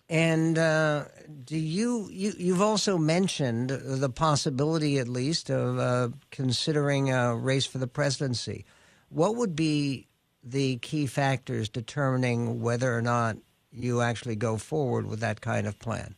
And 0.09 0.59
uh, 0.59 1.05
do 1.45 1.57
you, 1.57 2.09
you 2.11 2.33
you've 2.37 2.61
also 2.61 2.99
mentioned 2.99 3.71
the 3.71 4.11
possibility, 4.11 4.99
at 4.99 5.09
least, 5.09 5.49
of 5.49 5.79
uh, 5.79 6.09
considering 6.31 7.11
a 7.11 7.35
race 7.35 7.65
for 7.65 7.79
the 7.79 7.87
presidency. 7.87 8.67
What 9.09 9.37
would 9.37 9.57
be 9.57 10.09
the 10.43 10.77
key 10.79 11.07
factors 11.07 11.69
determining 11.69 12.61
whether 12.61 12.97
or 12.97 13.03
not 13.03 13.37
you 13.73 14.01
actually 14.01 14.37
go 14.37 14.57
forward 14.57 15.07
with 15.07 15.21
that 15.21 15.41
kind 15.41 15.67
of 15.67 15.79
plan? 15.79 16.15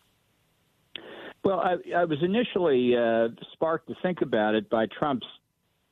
Well, 1.44 1.60
I, 1.60 1.76
I 1.94 2.04
was 2.04 2.18
initially 2.22 2.96
uh, 2.96 3.28
sparked 3.52 3.88
to 3.88 3.94
think 4.02 4.22
about 4.22 4.54
it 4.54 4.70
by 4.70 4.86
Trump's 4.86 5.26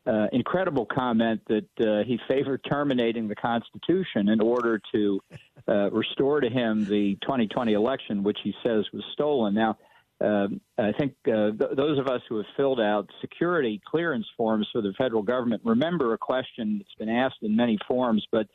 uh, 0.07 0.27
incredible 0.33 0.87
comment 0.87 1.41
that 1.47 1.69
uh, 1.81 2.05
he 2.05 2.19
favored 2.27 2.65
terminating 2.69 3.29
the 3.29 3.37
Constitution 3.37 4.31
in 4.31 4.41
order 4.41 4.81
to 4.93 5.21
uh, 5.69 5.91
restore 5.91 6.41
to 6.41 6.49
him 6.49 6.85
the 6.87 7.17
2020 7.23 7.75
election, 7.75 8.23
which 8.23 8.39
he 8.43 8.55
says 8.65 8.85
was 8.93 9.05
stolen. 9.13 9.55
Now, 9.55 9.77
uh, 10.23 10.49
I 10.79 10.93
think 10.93 11.15
uh, 11.27 11.51
th- 11.51 11.77
those 11.77 11.99
of 11.99 12.07
us 12.07 12.21
who 12.29 12.37
have 12.37 12.47
filled 12.57 12.81
out 12.81 13.09
security 13.21 13.81
clearance 13.85 14.27
forms 14.37 14.69
for 14.73 14.81
the 14.81 14.93
federal 14.97 15.23
government 15.23 15.63
remember 15.65 16.13
a 16.13 16.19
question 16.19 16.79
that's 16.79 16.95
been 16.99 17.09
asked 17.09 17.39
in 17.43 17.57
many 17.57 17.79
forms, 17.89 18.27
but 18.31 18.47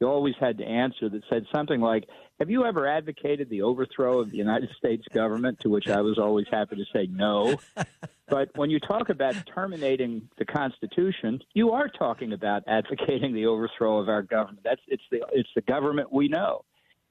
you 0.00 0.08
always 0.08 0.34
had 0.40 0.58
to 0.58 0.64
answer 0.64 1.08
that 1.08 1.22
said 1.30 1.46
something 1.54 1.80
like, 1.80 2.04
Have 2.40 2.50
you 2.50 2.64
ever 2.64 2.86
advocated 2.86 3.48
the 3.48 3.62
overthrow 3.62 4.20
of 4.20 4.30
the 4.30 4.36
United 4.36 4.70
States 4.78 5.04
government? 5.12 5.60
To 5.60 5.68
which 5.68 5.88
I 5.88 6.00
was 6.00 6.18
always 6.18 6.46
happy 6.50 6.76
to 6.76 6.84
say 6.92 7.06
no. 7.10 7.56
but 8.28 8.50
when 8.56 8.70
you 8.70 8.80
talk 8.80 9.08
about 9.08 9.34
terminating 9.54 10.28
the 10.36 10.44
Constitution, 10.44 11.40
you 11.54 11.70
are 11.72 11.88
talking 11.88 12.32
about 12.32 12.64
advocating 12.66 13.34
the 13.34 13.46
overthrow 13.46 13.98
of 13.98 14.08
our 14.08 14.22
government. 14.22 14.60
That's 14.64 14.82
it's 14.88 15.04
the 15.10 15.24
it's 15.32 15.50
the 15.54 15.62
government 15.62 16.12
we 16.12 16.28
know. 16.28 16.64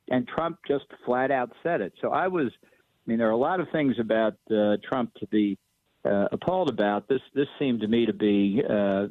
And 0.10 0.28
Trump 0.28 0.60
just 0.67 0.86
flat 1.06 1.32
out 1.32 1.52
said 1.63 1.80
it. 1.80 1.93
So 2.02 2.10
I 2.10 2.28
was 2.28 2.52
mean, 3.10 3.18
there 3.18 3.28
are 3.28 3.32
a 3.32 3.38
lot 3.38 3.60
of 3.60 3.70
things 3.72 3.96
about 4.00 4.36
uh, 4.52 4.78
Trump 4.84 5.13
to 5.16 5.28
be 5.28 5.58
uh, 6.06 6.28
appalled 6.32 6.70
about. 6.70 7.08
This 7.08 7.22
this 7.34 7.48
seemed 7.60 7.82
to 7.82 7.88
me 7.88 8.06
to 8.06 8.13
be 8.13 8.62
uh, 8.68 9.08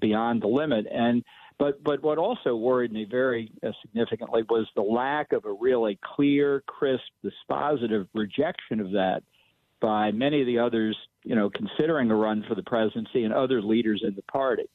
beyond 0.00 0.42
the 0.42 0.48
limit, 0.48 0.86
and 0.90 1.24
but 1.58 1.82
but 1.82 2.02
what 2.02 2.18
also 2.18 2.54
worried 2.54 2.92
me 2.92 3.06
very 3.10 3.50
uh, 3.64 3.70
significantly 3.82 4.42
was 4.48 4.66
the 4.74 4.82
lack 4.82 5.32
of 5.32 5.44
a 5.44 5.52
really 5.52 5.98
clear, 6.02 6.62
crisp, 6.66 7.04
dispositive 7.24 8.06
rejection 8.14 8.80
of 8.80 8.92
that 8.92 9.22
by 9.80 10.10
many 10.10 10.40
of 10.40 10.46
the 10.46 10.58
others, 10.58 10.96
you 11.24 11.34
know, 11.34 11.50
considering 11.50 12.10
a 12.10 12.14
run 12.14 12.44
for 12.48 12.54
the 12.54 12.62
presidency 12.62 13.24
and 13.24 13.32
other 13.32 13.60
leaders 13.62 14.02
in 14.06 14.14
the 14.14 14.22
party. 14.22 14.68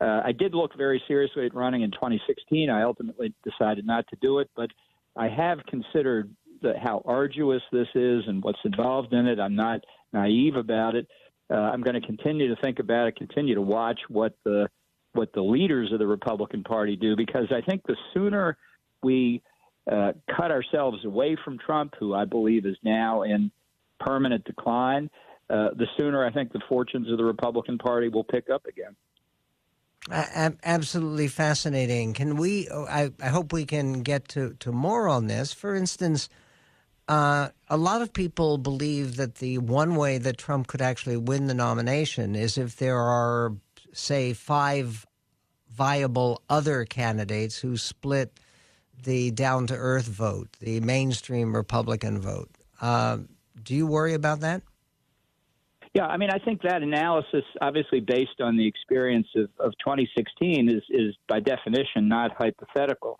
Uh, 0.00 0.22
I 0.24 0.32
did 0.32 0.54
look 0.54 0.76
very 0.76 1.02
seriously 1.08 1.44
at 1.46 1.54
running 1.54 1.82
in 1.82 1.90
2016. 1.90 2.70
I 2.70 2.82
ultimately 2.82 3.34
decided 3.44 3.84
not 3.84 4.06
to 4.08 4.16
do 4.20 4.38
it, 4.38 4.48
but 4.54 4.70
I 5.16 5.28
have 5.28 5.58
considered 5.66 6.30
the, 6.62 6.74
how 6.82 7.02
arduous 7.04 7.62
this 7.72 7.88
is 7.94 8.24
and 8.26 8.42
what's 8.42 8.58
involved 8.64 9.12
in 9.12 9.26
it. 9.26 9.38
I'm 9.38 9.56
not 9.56 9.80
naive 10.12 10.56
about 10.56 10.94
it. 10.94 11.06
Uh, 11.50 11.54
I'm 11.54 11.82
going 11.82 12.00
to 12.00 12.06
continue 12.06 12.54
to 12.54 12.60
think 12.60 12.78
about 12.78 13.08
it, 13.08 13.16
continue 13.16 13.54
to 13.54 13.62
watch 13.62 14.00
what 14.08 14.34
the 14.44 14.68
what 15.14 15.32
the 15.32 15.42
leaders 15.42 15.90
of 15.92 15.98
the 15.98 16.06
Republican 16.06 16.62
Party 16.62 16.94
do, 16.94 17.16
because 17.16 17.46
I 17.50 17.62
think 17.62 17.82
the 17.86 17.96
sooner 18.12 18.56
we 19.02 19.42
uh, 19.90 20.12
cut 20.36 20.50
ourselves 20.50 21.04
away 21.04 21.36
from 21.44 21.58
Trump, 21.58 21.94
who 21.98 22.14
I 22.14 22.26
believe 22.26 22.66
is 22.66 22.76
now 22.82 23.22
in 23.22 23.50
permanent 23.98 24.44
decline, 24.44 25.10
uh, 25.50 25.70
the 25.76 25.86
sooner 25.96 26.24
I 26.24 26.30
think 26.30 26.52
the 26.52 26.60
fortunes 26.68 27.10
of 27.10 27.16
the 27.16 27.24
Republican 27.24 27.78
Party 27.78 28.08
will 28.08 28.24
pick 28.24 28.50
up 28.50 28.66
again. 28.66 28.94
absolutely 30.62 31.28
fascinating. 31.28 32.12
Can 32.12 32.36
we? 32.36 32.68
I, 32.70 33.10
I 33.20 33.28
hope 33.28 33.52
we 33.52 33.64
can 33.64 34.02
get 34.02 34.28
to, 34.28 34.54
to 34.60 34.72
more 34.72 35.08
on 35.08 35.26
this. 35.26 35.52
For 35.52 35.74
instance, 35.74 36.28
uh, 37.08 37.48
a 37.70 37.76
lot 37.76 38.02
of 38.02 38.12
people 38.12 38.58
believe 38.58 39.16
that 39.16 39.36
the 39.36 39.58
one 39.58 39.96
way 39.96 40.18
that 40.18 40.36
Trump 40.36 40.66
could 40.66 40.82
actually 40.82 41.16
win 41.16 41.46
the 41.46 41.54
nomination 41.54 42.34
is 42.34 42.58
if 42.58 42.76
there 42.76 42.98
are, 42.98 43.54
say, 43.92 44.34
five 44.34 45.06
viable 45.72 46.42
other 46.50 46.84
candidates 46.84 47.58
who 47.58 47.76
split 47.76 48.38
the 49.04 49.30
down 49.30 49.66
to 49.68 49.74
earth 49.74 50.06
vote, 50.06 50.48
the 50.60 50.80
mainstream 50.80 51.54
Republican 51.54 52.20
vote. 52.20 52.50
Uh, 52.80 53.18
do 53.62 53.74
you 53.74 53.86
worry 53.86 54.14
about 54.14 54.40
that? 54.40 54.62
Yeah, 55.94 56.06
I 56.06 56.16
mean, 56.16 56.30
I 56.30 56.38
think 56.38 56.62
that 56.62 56.82
analysis, 56.82 57.44
obviously 57.60 58.00
based 58.00 58.40
on 58.40 58.56
the 58.56 58.66
experience 58.66 59.28
of, 59.34 59.48
of 59.58 59.72
2016, 59.84 60.68
is, 60.68 60.82
is 60.90 61.14
by 61.28 61.40
definition 61.40 62.08
not 62.08 62.32
hypothetical. 62.36 63.18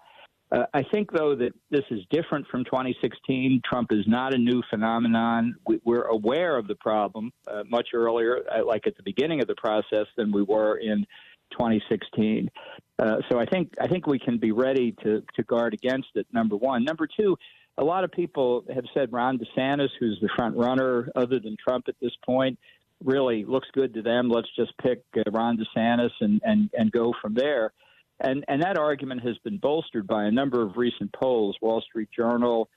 Uh, 0.51 0.65
I 0.73 0.83
think, 0.83 1.11
though, 1.13 1.35
that 1.37 1.53
this 1.71 1.85
is 1.91 2.01
different 2.11 2.47
from 2.49 2.65
2016. 2.65 3.61
Trump 3.69 3.93
is 3.93 4.05
not 4.07 4.35
a 4.35 4.39
new 4.39 4.63
phenomenon. 4.71 5.55
We, 5.67 5.79
are 5.95 6.05
aware 6.05 6.57
of 6.57 6.67
the 6.67 6.75
problem 6.77 7.33
uh, 7.47 7.65
much 7.69 7.89
earlier, 7.93 8.41
uh, 8.51 8.65
like 8.65 8.87
at 8.87 8.97
the 8.97 9.03
beginning 9.03 9.43
of 9.43 9.47
the 9.47 9.57
process, 9.57 10.07
than 10.17 10.33
we 10.33 10.43
were 10.43 10.79
in 10.79 11.07
2016. 11.53 12.51
Uh, 12.99 13.17
so 13.31 13.39
I 13.39 13.45
think 13.45 13.73
I 13.81 13.87
think 13.87 14.07
we 14.07 14.19
can 14.19 14.39
be 14.39 14.53
ready 14.53 14.93
to 15.05 15.23
to 15.35 15.43
guard 15.45 15.75
against 15.75 16.09
it. 16.15 16.27
Number 16.33 16.57
one. 16.57 16.85
Number 16.85 17.07
two. 17.07 17.37
A 17.77 17.85
lot 17.85 18.03
of 18.03 18.11
people 18.11 18.65
have 18.75 18.85
said 18.93 19.13
Ron 19.13 19.39
DeSantis, 19.39 19.91
who's 20.01 20.19
the 20.21 20.29
front 20.35 20.57
runner, 20.57 21.13
other 21.15 21.39
than 21.39 21.57
Trump 21.57 21.85
at 21.87 21.95
this 22.03 22.11
point, 22.27 22.59
really 23.05 23.45
looks 23.45 23.69
good 23.73 23.95
to 23.95 24.03
them. 24.03 24.29
Let's 24.29 24.49
just 24.57 24.73
pick 24.79 25.05
uh, 25.17 25.31
Ron 25.31 25.59
DeSantis 25.59 26.11
and 26.21 26.41
and 26.45 26.71
and 26.77 26.91
go 26.91 27.15
from 27.21 27.35
there. 27.35 27.73
And, 28.21 28.45
and 28.49 28.63
that 28.63 28.77
argument 28.77 29.23
has 29.23 29.39
been 29.39 29.59
bolstered 29.59 30.07
by 30.07 30.25
a 30.25 30.31
number 30.31 30.63
of 30.63 30.77
recent 30.77 31.13
polls, 31.13 31.57
Wall 31.61 31.81
Street 31.83 32.09
Journal, 32.17 32.69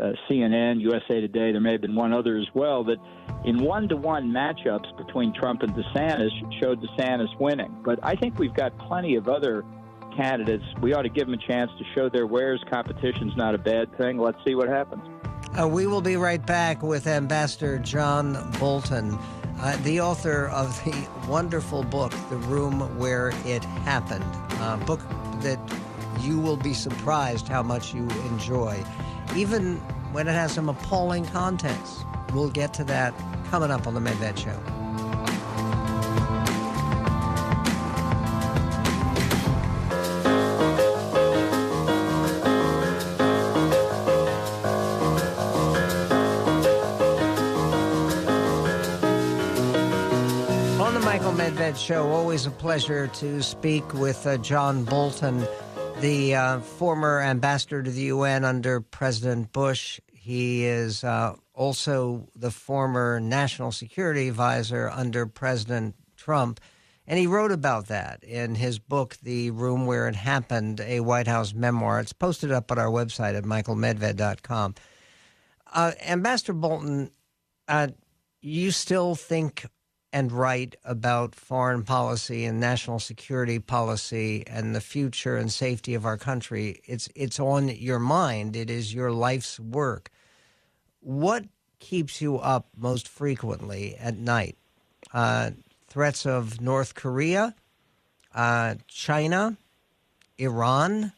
uh, 0.00 0.12
CNN, 0.28 0.80
USA 0.80 1.20
Today, 1.20 1.52
there 1.52 1.60
may 1.60 1.72
have 1.72 1.82
been 1.82 1.94
one 1.94 2.12
other 2.12 2.38
as 2.38 2.46
well, 2.54 2.82
that 2.84 2.96
in 3.44 3.62
one 3.62 3.88
to 3.88 3.96
one 3.96 4.30
matchups 4.30 4.96
between 4.96 5.34
Trump 5.34 5.62
and 5.62 5.72
DeSantis 5.74 6.30
showed 6.62 6.80
DeSantis 6.80 7.38
winning. 7.38 7.76
But 7.84 8.00
I 8.02 8.16
think 8.16 8.38
we've 8.38 8.54
got 8.54 8.76
plenty 8.78 9.16
of 9.16 9.28
other 9.28 9.64
candidates. 10.16 10.64
We 10.80 10.94
ought 10.94 11.02
to 11.02 11.10
give 11.10 11.26
them 11.26 11.34
a 11.34 11.46
chance 11.46 11.70
to 11.78 11.84
show 11.94 12.08
their 12.08 12.26
wares. 12.26 12.62
Competition's 12.70 13.36
not 13.36 13.54
a 13.54 13.58
bad 13.58 13.96
thing. 13.98 14.18
Let's 14.18 14.38
see 14.46 14.54
what 14.54 14.68
happens. 14.68 15.02
Uh, 15.60 15.68
we 15.68 15.86
will 15.86 16.00
be 16.00 16.16
right 16.16 16.44
back 16.44 16.82
with 16.82 17.06
Ambassador 17.06 17.78
John 17.78 18.50
Bolton 18.58 19.18
uh, 19.62 19.76
the 19.84 20.00
author 20.00 20.48
of 20.48 20.82
the 20.84 21.08
wonderful 21.28 21.84
book, 21.84 22.12
The 22.30 22.36
Room 22.36 22.80
Where 22.98 23.32
It 23.44 23.64
Happened, 23.64 24.24
a 24.60 24.76
book 24.84 25.00
that 25.40 25.58
you 26.20 26.40
will 26.40 26.56
be 26.56 26.74
surprised 26.74 27.46
how 27.46 27.62
much 27.62 27.94
you 27.94 28.08
enjoy, 28.26 28.84
even 29.36 29.76
when 30.12 30.26
it 30.26 30.32
has 30.32 30.52
some 30.52 30.68
appalling 30.68 31.24
contents. 31.26 32.04
We'll 32.32 32.50
get 32.50 32.74
to 32.74 32.84
that 32.84 33.14
coming 33.50 33.70
up 33.70 33.86
on 33.86 33.94
the 33.94 34.00
Medved 34.00 34.36
Show. 34.38 34.81
Show. 51.76 52.08
Always 52.08 52.46
a 52.46 52.50
pleasure 52.50 53.06
to 53.06 53.42
speak 53.42 53.94
with 53.94 54.26
uh, 54.26 54.36
John 54.38 54.84
Bolton, 54.84 55.46
the 56.00 56.34
uh, 56.34 56.60
former 56.60 57.20
ambassador 57.20 57.82
to 57.82 57.90
the 57.90 58.02
UN 58.02 58.44
under 58.44 58.80
President 58.80 59.52
Bush. 59.52 60.00
He 60.12 60.64
is 60.64 61.04
uh, 61.04 61.34
also 61.54 62.28
the 62.34 62.50
former 62.50 63.20
national 63.20 63.72
security 63.72 64.28
advisor 64.28 64.90
under 64.90 65.26
President 65.26 65.94
Trump. 66.16 66.60
And 67.06 67.18
he 67.18 67.26
wrote 67.26 67.52
about 67.52 67.88
that 67.88 68.22
in 68.22 68.54
his 68.54 68.78
book, 68.78 69.16
The 69.22 69.50
Room 69.50 69.86
Where 69.86 70.08
It 70.08 70.16
Happened, 70.16 70.80
a 70.80 71.00
White 71.00 71.26
House 71.26 71.54
memoir. 71.54 72.00
It's 72.00 72.12
posted 72.12 72.52
up 72.52 72.70
on 72.70 72.78
our 72.78 72.90
website 72.90 73.36
at 73.36 73.44
michaelmedved.com. 73.44 74.74
Uh, 75.72 75.92
ambassador 76.06 76.52
Bolton, 76.52 77.10
uh, 77.68 77.88
you 78.40 78.70
still 78.70 79.14
think 79.14 79.66
and 80.12 80.30
write 80.30 80.76
about 80.84 81.34
foreign 81.34 81.82
policy 81.82 82.44
and 82.44 82.60
national 82.60 82.98
security 82.98 83.58
policy 83.58 84.44
and 84.46 84.74
the 84.74 84.80
future 84.80 85.36
and 85.36 85.50
safety 85.50 85.94
of 85.94 86.04
our 86.04 86.18
country. 86.18 86.80
It's 86.84 87.08
it's 87.14 87.40
on 87.40 87.68
your 87.68 87.98
mind. 87.98 88.54
It 88.54 88.70
is 88.70 88.92
your 88.92 89.10
life's 89.10 89.58
work. 89.58 90.10
What 91.00 91.44
keeps 91.78 92.20
you 92.20 92.36
up 92.36 92.68
most 92.76 93.08
frequently 93.08 93.96
at 93.96 94.16
night? 94.16 94.56
Uh, 95.12 95.52
threats 95.88 96.26
of 96.26 96.60
North 96.60 96.94
Korea, 96.94 97.54
uh, 98.34 98.76
China, 98.86 99.56
Iran, 100.38 101.12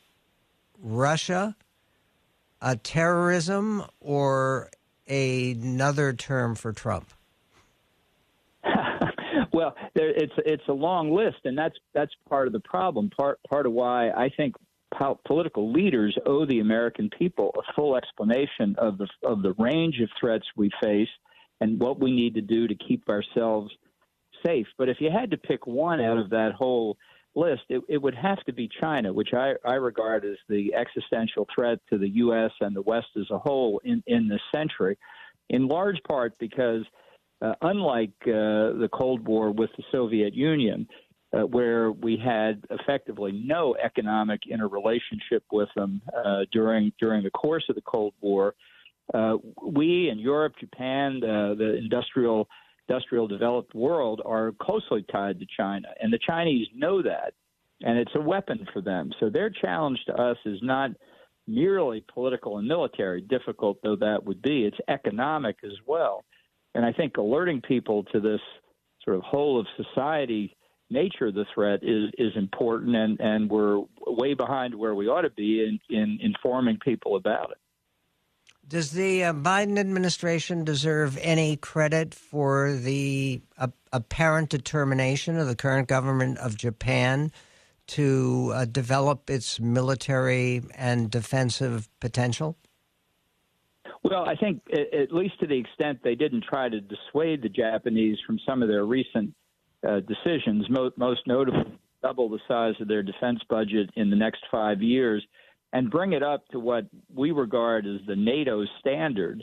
Russia, 0.80 1.57
uh, 2.62 2.76
terrorism, 2.83 3.85
or 4.00 4.70
another 5.07 6.12
term 6.12 6.54
for 6.54 6.72
Trump? 6.72 7.12
Well, 9.64 9.74
there, 9.94 10.11
it's 10.11 10.33
it's 10.44 10.68
a 10.68 10.72
long 10.72 11.14
list, 11.14 11.38
and 11.44 11.57
that's 11.57 11.77
that's 11.94 12.12
part 12.29 12.46
of 12.46 12.53
the 12.53 12.61
problem. 12.61 13.11
Part 13.16 13.38
part 13.48 13.64
of 13.64 13.72
why 13.72 14.11
I 14.11 14.29
think 14.37 14.57
po- 14.94 15.18
political 15.27 15.72
leaders 15.72 16.16
owe 16.27 16.44
the 16.44 16.61
American 16.61 17.09
people 17.18 17.55
a 17.57 17.72
full 17.72 17.96
explanation 17.96 18.74
of 18.77 18.98
the 18.98 19.09
of 19.22 19.42
the 19.42 19.55
range 19.59 20.00
of 20.03 20.11
threats 20.20 20.44
we 20.55 20.70
face 20.83 21.09
and 21.62 21.81
what 21.81 21.98
we 21.98 22.12
need 22.12 22.35
to 22.35 22.42
do 22.42 22.68
to 22.68 22.74
keep 22.74 23.09
ourselves 23.09 23.72
safe. 24.44 24.66
But 24.77 24.90
if 24.90 24.98
you 25.00 25.11
had 25.11 25.31
to 25.31 25.38
pick 25.38 25.66
one 25.66 26.00
out 26.03 26.18
of 26.18 26.31
that 26.31 26.53
whole 26.53 26.98
list, 27.35 27.62
it, 27.70 27.81
it 27.88 28.03
would 28.03 28.14
have 28.16 28.44
to 28.44 28.53
be 28.53 28.68
China, 28.83 29.14
which 29.14 29.31
I, 29.33 29.55
I 29.64 29.77
regard 29.77 30.27
as 30.27 30.37
the 30.48 30.74
existential 30.74 31.46
threat 31.55 31.79
to 31.90 31.96
the 31.96 32.09
U.S. 32.16 32.50
and 32.61 32.77
the 32.77 32.83
West 32.83 33.07
as 33.16 33.31
a 33.31 33.38
whole 33.38 33.81
in, 33.83 34.03
in 34.07 34.29
this 34.29 34.42
century, 34.55 34.98
in 35.48 35.68
large 35.68 36.03
part 36.07 36.35
because– 36.38 36.85
uh, 37.44 37.54
unlike 37.62 38.12
uh, 38.22 38.72
the 38.80 38.88
Cold 38.92 39.26
War 39.26 39.50
with 39.50 39.70
the 39.76 39.85
Soviet 39.92 40.35
Union, 40.35 40.88
uh, 41.33 41.40
where 41.40 41.92
we 41.92 42.16
had 42.16 42.64
effectively 42.70 43.33
no 43.33 43.76
economic 43.83 44.42
interrelationship 44.50 45.42
with 45.52 45.68
them 45.76 46.00
uh, 46.24 46.44
during 46.52 46.92
during 46.98 47.22
the 47.22 47.30
course 47.30 47.64
of 47.68 47.74
the 47.74 47.83
Cold 47.83 48.14
War. 48.20 48.54
Uh, 49.12 49.37
we 49.62 50.09
in 50.09 50.18
Europe, 50.18 50.54
Japan, 50.59 51.22
uh, 51.22 51.54
the 51.54 51.76
industrial 51.76 52.48
industrial 52.88 53.26
developed 53.26 53.74
world 53.74 54.22
are 54.24 54.52
closely 54.61 55.04
tied 55.11 55.38
to 55.40 55.46
China, 55.57 55.88
and 56.00 56.12
the 56.12 56.18
Chinese 56.26 56.68
know 56.74 57.02
that, 57.02 57.35
and 57.83 57.98
it's 57.98 58.14
a 58.14 58.20
weapon 58.20 58.66
for 58.72 58.80
them. 58.80 59.11
So 59.20 59.28
their 59.28 59.50
challenge 59.50 59.98
to 60.07 60.14
us 60.14 60.38
is 60.46 60.61
not 60.62 60.92
merely 61.46 62.04
political 62.12 62.57
and 62.57 62.66
military, 62.66 63.20
difficult 63.20 63.78
though 63.83 63.96
that 63.96 64.24
would 64.24 64.40
be. 64.40 64.64
It's 64.64 64.78
economic 64.88 65.57
as 65.62 65.76
well, 65.87 66.24
and 66.74 66.84
I 66.84 66.92
think 66.92 67.16
alerting 67.16 67.60
people 67.60 68.04
to 68.04 68.20
this 68.20 68.40
sort 69.04 69.16
of 69.16 69.22
whole 69.22 69.60
of 69.60 69.66
society 69.76 70.56
nature 70.90 71.26
of 71.26 71.34
the 71.34 71.44
threat 71.54 71.80
is 71.82 72.10
is 72.18 72.32
important, 72.37 72.94
and 72.96 73.20
and 73.20 73.50
we're 73.50 73.80
way 74.06 74.34
behind 74.34 74.74
where 74.74 74.94
we 74.94 75.08
ought 75.08 75.22
to 75.22 75.30
be 75.30 75.64
in 75.64 75.78
in 75.94 76.18
informing 76.22 76.78
people 76.84 77.16
about 77.16 77.50
it. 77.50 77.58
Does 78.66 78.92
the 78.92 79.24
uh, 79.24 79.32
Biden 79.34 79.78
administration 79.78 80.64
deserve 80.64 81.18
any 81.20 81.56
credit 81.56 82.14
for 82.14 82.72
the 82.72 83.42
uh, 83.58 83.68
apparent 83.92 84.48
determination 84.48 85.37
of 85.37 85.46
the 85.46 85.56
current 85.56 85.87
government 85.87 86.38
of 86.38 86.56
Japan 86.56 87.30
to 87.88 88.52
uh, 88.54 88.64
develop 88.64 89.28
its 89.28 89.60
military 89.60 90.62
and 90.74 91.10
defensive 91.10 91.90
potential? 92.00 92.56
Well, 94.04 94.28
I 94.28 94.36
think 94.36 94.62
at 94.70 95.12
least 95.12 95.40
to 95.40 95.46
the 95.46 95.58
extent 95.58 96.00
they 96.04 96.14
didn't 96.14 96.44
try 96.44 96.68
to 96.68 96.80
dissuade 96.80 97.42
the 97.42 97.48
Japanese 97.48 98.18
from 98.26 98.38
some 98.46 98.62
of 98.62 98.68
their 98.68 98.84
recent 98.84 99.34
uh, 99.86 100.00
decisions, 100.00 100.66
most, 100.68 100.98
most 100.98 101.20
notably 101.26 101.78
double 102.02 102.28
the 102.28 102.38
size 102.46 102.74
of 102.80 102.88
their 102.88 103.02
defense 103.02 103.40
budget 103.48 103.88
in 103.96 104.10
the 104.10 104.16
next 104.16 104.44
five 104.50 104.82
years 104.82 105.26
and 105.72 105.90
bring 105.90 106.12
it 106.12 106.22
up 106.22 106.46
to 106.48 106.60
what 106.60 106.84
we 107.12 107.30
regard 107.30 107.86
as 107.86 108.00
the 108.06 108.14
NATO 108.14 108.64
standard, 108.78 109.42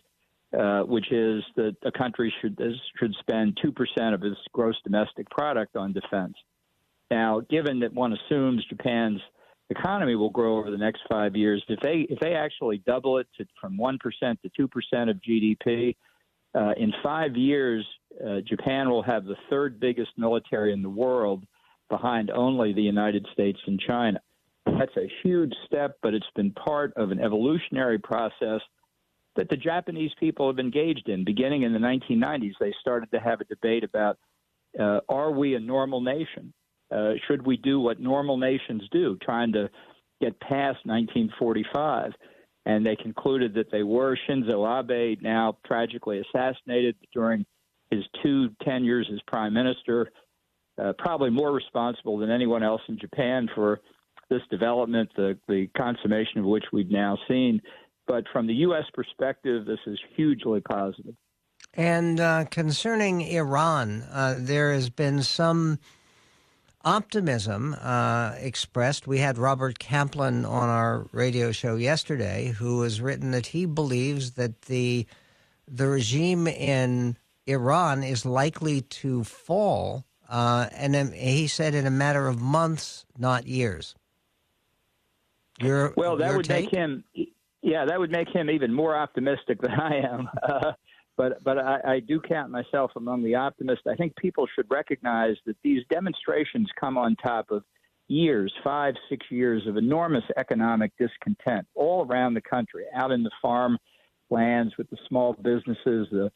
uh, 0.58 0.82
which 0.82 1.12
is 1.12 1.44
that 1.56 1.76
a 1.84 1.92
country 1.92 2.34
should 2.40 2.58
should 3.00 3.16
spend 3.20 3.58
two 3.62 3.72
percent 3.72 4.14
of 4.14 4.24
its 4.24 4.40
gross 4.54 4.76
domestic 4.84 5.30
product 5.30 5.76
on 5.76 5.92
defense. 5.92 6.36
Now, 7.10 7.42
given 7.50 7.80
that 7.80 7.94
one 7.94 8.14
assumes 8.14 8.64
Japan's 8.66 9.20
economy 9.72 10.16
will 10.16 10.30
grow 10.30 10.58
over 10.58 10.70
the 10.70 10.78
next 10.78 11.02
five 11.10 11.36
years, 11.36 11.64
if 11.68 11.80
they 11.80 12.06
if 12.10 12.20
they 12.20 12.34
actually 12.34 12.80
double 12.86 13.18
it 13.18 13.28
to, 13.38 13.46
from 13.60 13.78
one 13.78 13.98
percent 13.98 14.40
to 14.44 14.52
two 14.56 14.68
percent 14.68 15.10
of 15.10 15.18
GDP, 15.18 15.96
uh, 16.54 16.74
in 16.78 16.94
five 17.02 17.36
years, 17.36 17.86
uh, 18.26 18.42
Japan 18.42 18.90
will 18.90 19.04
have 19.04 19.26
the 19.26 19.38
third 19.50 19.80
biggest 19.80 20.12
military 20.18 20.74
in 20.74 20.82
the 20.82 20.90
world, 20.90 21.46
behind 21.90 22.30
only 22.30 22.74
the 22.74 22.82
United 22.82 23.26
States 23.34 23.60
and 23.66 23.80
China. 23.80 24.20
That's 24.66 24.96
a 24.98 25.10
huge 25.24 25.54
step, 25.66 25.98
but 26.04 26.14
it's 26.14 26.26
been 26.36 26.52
part 26.52 26.94
of 26.96 27.12
an 27.12 27.20
evolutionary 27.20 27.98
process 28.00 28.62
that 29.36 29.50
the 29.50 29.58
Japanese 29.58 30.12
people 30.20 30.48
have 30.48 30.60
engaged 30.60 31.08
in. 31.08 31.24
Beginning 31.24 31.64
in 31.64 31.74
the 31.74 31.80
1990s, 31.80 32.54
they 32.60 32.74
started 32.82 33.10
to 33.12 33.20
have 33.20 33.42
a 33.42 33.46
debate 33.46 33.84
about 33.84 34.18
uh, 34.80 35.00
are 35.10 35.32
we 35.32 35.56
a 35.56 35.60
normal 35.60 36.02
nation? 36.02 36.54
Uh, 36.92 37.14
should 37.28 37.46
we 37.46 37.58
do 37.58 37.80
what 37.80 38.00
normal 38.00 38.38
nations 38.38 38.84
do, 38.92 39.18
trying 39.22 39.54
to 39.54 39.70
get 40.20 40.40
past 40.40 40.80
1945? 40.86 42.12
And 42.66 42.86
they 42.86 42.96
concluded 42.96 43.54
that 43.56 43.72
they 43.72 43.84
were. 43.84 44.18
Shinzo 44.30 44.68
Abe, 44.68 45.22
now 45.22 45.58
tragically 45.66 46.22
assassinated 46.22 46.96
during 47.14 47.46
his 47.90 48.04
two 48.24 48.50
tenures 48.64 49.10
as 49.12 49.20
prime 49.28 49.54
minister, 49.54 50.12
uh, 50.82 50.94
probably 50.98 51.30
more 51.30 51.52
responsible 51.52 52.18
than 52.18 52.30
anyone 52.30 52.64
else 52.64 52.82
in 52.88 53.00
Japan 53.00 53.50
for 53.56 53.80
this 54.30 54.42
development, 54.50 55.10
the, 55.16 55.38
the 55.48 55.68
consummation 55.78 56.40
of 56.40 56.46
which 56.46 56.64
we've 56.72 56.90
now 56.90 57.18
seen. 57.28 57.62
But 58.08 58.26
from 58.32 58.48
the 58.48 58.54
U.S. 58.56 58.86
perspective, 58.94 59.66
this 59.66 59.80
is 59.86 60.00
hugely 60.16 60.62
positive. 60.62 61.16
And 61.74 62.20
uh, 62.20 62.46
concerning 62.46 63.22
Iran, 63.22 64.04
uh, 64.12 64.36
there 64.38 64.74
has 64.74 64.90
been 64.90 65.22
some 65.22 65.80
optimism 66.84 67.76
uh, 67.80 68.34
expressed. 68.38 69.08
We 69.08 69.20
had 69.20 69.38
Robert 69.38 69.80
Kaplan 69.80 70.46
on 70.46 70.70
our 70.70 71.06
radio 71.12 71.52
show 71.52 71.76
yesterday, 71.76 72.54
who 72.58 72.82
has 72.82 73.02
written 73.02 73.32
that 73.32 73.48
he 73.48 73.66
believes 73.66 74.32
that 74.32 74.64
the 74.64 75.06
the 75.68 75.88
regime 75.88 76.48
in 76.48 77.18
Iran 77.48 78.04
is 78.04 78.26
likely 78.26 78.82
to 78.82 79.24
fall, 79.24 80.06
uh, 80.30 80.68
and 80.74 80.96
he 81.14 81.48
said 81.48 81.74
in 81.74 81.86
a 81.86 81.92
matter 81.92 82.28
of 82.28 82.42
months, 82.42 83.06
not 83.18 83.48
years. 83.48 83.96
Your, 85.60 85.94
well, 85.96 86.18
that 86.18 86.28
your 86.28 86.38
would 86.38 86.46
take? 86.46 86.66
make 86.66 86.76
him. 86.76 87.04
Yeah, 87.62 87.86
that 87.86 88.00
would 88.00 88.12
make 88.12 88.28
him 88.30 88.50
even 88.50 88.74
more 88.74 88.98
optimistic 88.98 89.62
than 89.62 89.72
I 89.72 89.98
am. 89.98 90.30
Uh, 90.44 90.74
but 91.22 91.44
but 91.44 91.60
I, 91.60 91.80
I 91.86 92.00
do 92.00 92.20
count 92.20 92.50
myself 92.50 92.92
among 92.96 93.24
the 93.24 93.36
optimists. 93.36 93.84
I 93.88 93.94
think 93.96 94.16
people 94.16 94.48
should 94.56 94.66
recognize 94.72 95.36
that 95.46 95.56
these 95.64 95.84
demonstrations 95.88 96.68
come 96.80 96.98
on 96.98 97.16
top 97.16 97.52
of 97.52 97.64
years, 98.08 98.52
five, 98.64 98.96
six 99.08 99.28
years 99.30 99.68
of 99.68 99.78
enormous 99.78 100.24
economic 100.36 100.92
discontent 100.98 101.68
all 101.76 102.08
around 102.08 102.34
the 102.34 102.42
country, 102.42 102.86
out 102.96 103.12
in 103.12 103.22
the 103.22 103.30
farm 103.40 103.78
lands 104.32 104.74
with 104.80 104.90
the 104.90 104.98
small 105.08 105.34
businesses, 105.34 106.08
the 106.12 106.32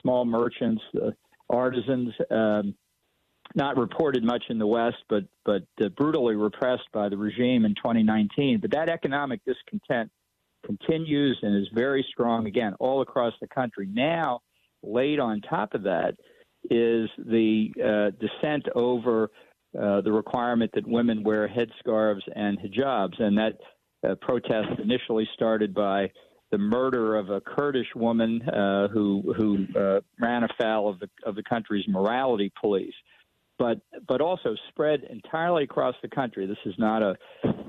small 0.00 0.24
merchants, 0.24 0.82
the 0.92 1.16
artisans. 1.50 2.14
Um, 2.30 2.76
not 3.56 3.76
reported 3.76 4.22
much 4.22 4.44
in 4.50 4.58
the 4.58 4.66
West, 4.68 4.98
but 5.08 5.24
but 5.44 5.62
uh, 5.82 5.88
brutally 5.96 6.36
repressed 6.36 6.86
by 6.92 7.08
the 7.08 7.16
regime 7.16 7.64
in 7.64 7.74
2019. 7.74 8.60
But 8.60 8.70
that 8.70 8.88
economic 8.88 9.40
discontent 9.44 10.12
continues 10.64 11.38
and 11.42 11.56
is 11.56 11.68
very 11.74 12.06
strong 12.12 12.46
again 12.46 12.74
all 12.78 13.00
across 13.00 13.32
the 13.40 13.48
country. 13.48 13.88
Now, 13.92 14.40
laid 14.82 15.18
on 15.18 15.40
top 15.40 15.74
of 15.74 15.82
that 15.84 16.14
is 16.70 17.08
the 17.18 17.70
uh, 17.82 18.10
dissent 18.18 18.66
over 18.74 19.30
uh, 19.78 20.00
the 20.00 20.12
requirement 20.12 20.70
that 20.74 20.86
women 20.86 21.22
wear 21.22 21.48
headscarves 21.48 22.22
and 22.34 22.58
hijabs, 22.58 23.20
and 23.20 23.36
that 23.38 23.58
uh, 24.08 24.14
protest 24.20 24.80
initially 24.82 25.28
started 25.34 25.74
by 25.74 26.10
the 26.50 26.58
murder 26.58 27.16
of 27.16 27.28
a 27.30 27.40
Kurdish 27.40 27.94
woman 27.94 28.40
uh, 28.42 28.88
who 28.88 29.34
who 29.36 29.66
uh, 29.78 30.00
ran 30.20 30.44
afoul 30.44 30.88
of 30.88 30.98
the 31.00 31.08
of 31.24 31.34
the 31.34 31.42
country's 31.42 31.86
morality 31.88 32.50
police 32.60 32.94
but 33.58 33.80
but 34.06 34.20
also 34.20 34.54
spread 34.68 35.02
entirely 35.10 35.64
across 35.64 35.94
the 36.02 36.08
country. 36.08 36.46
This 36.46 36.58
is 36.64 36.74
not 36.78 37.02
a 37.02 37.16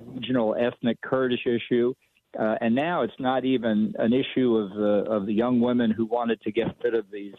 regional 0.08 0.56
ethnic 0.56 1.02
Kurdish 1.02 1.46
issue. 1.46 1.94
Uh, 2.38 2.56
and 2.62 2.76
now 2.76 3.02
it's 3.02 3.20
not 3.20 3.46
even 3.46 3.94
an 3.98 4.14
issue 4.14 4.58
of 4.58 4.70
the 4.72 5.12
of 5.12 5.26
the 5.26 5.34
young 5.34 5.60
women 5.60 5.92
who 5.92 6.06
wanted 6.06 6.42
to 6.42 6.52
get 6.52 6.68
rid 6.84 6.94
of 6.94 7.06
these 7.12 7.34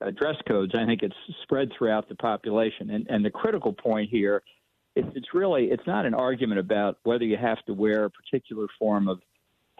uh, 0.00 0.10
dress 0.10 0.36
codes. 0.48 0.72
I 0.74 0.86
think 0.86 1.02
it's 1.02 1.14
spread 1.42 1.70
throughout 1.76 2.08
the 2.08 2.14
population. 2.14 2.90
And 2.90 3.06
and 3.08 3.24
the 3.24 3.30
critical 3.30 3.72
point 3.72 4.08
here, 4.10 4.42
it, 4.94 5.04
it's 5.14 5.34
really 5.34 5.66
it's 5.66 5.86
not 5.86 6.06
an 6.06 6.14
argument 6.14 6.60
about 6.60 6.98
whether 7.02 7.24
you 7.24 7.36
have 7.36 7.62
to 7.66 7.74
wear 7.74 8.04
a 8.04 8.10
particular 8.10 8.66
form 8.78 9.08
of 9.08 9.20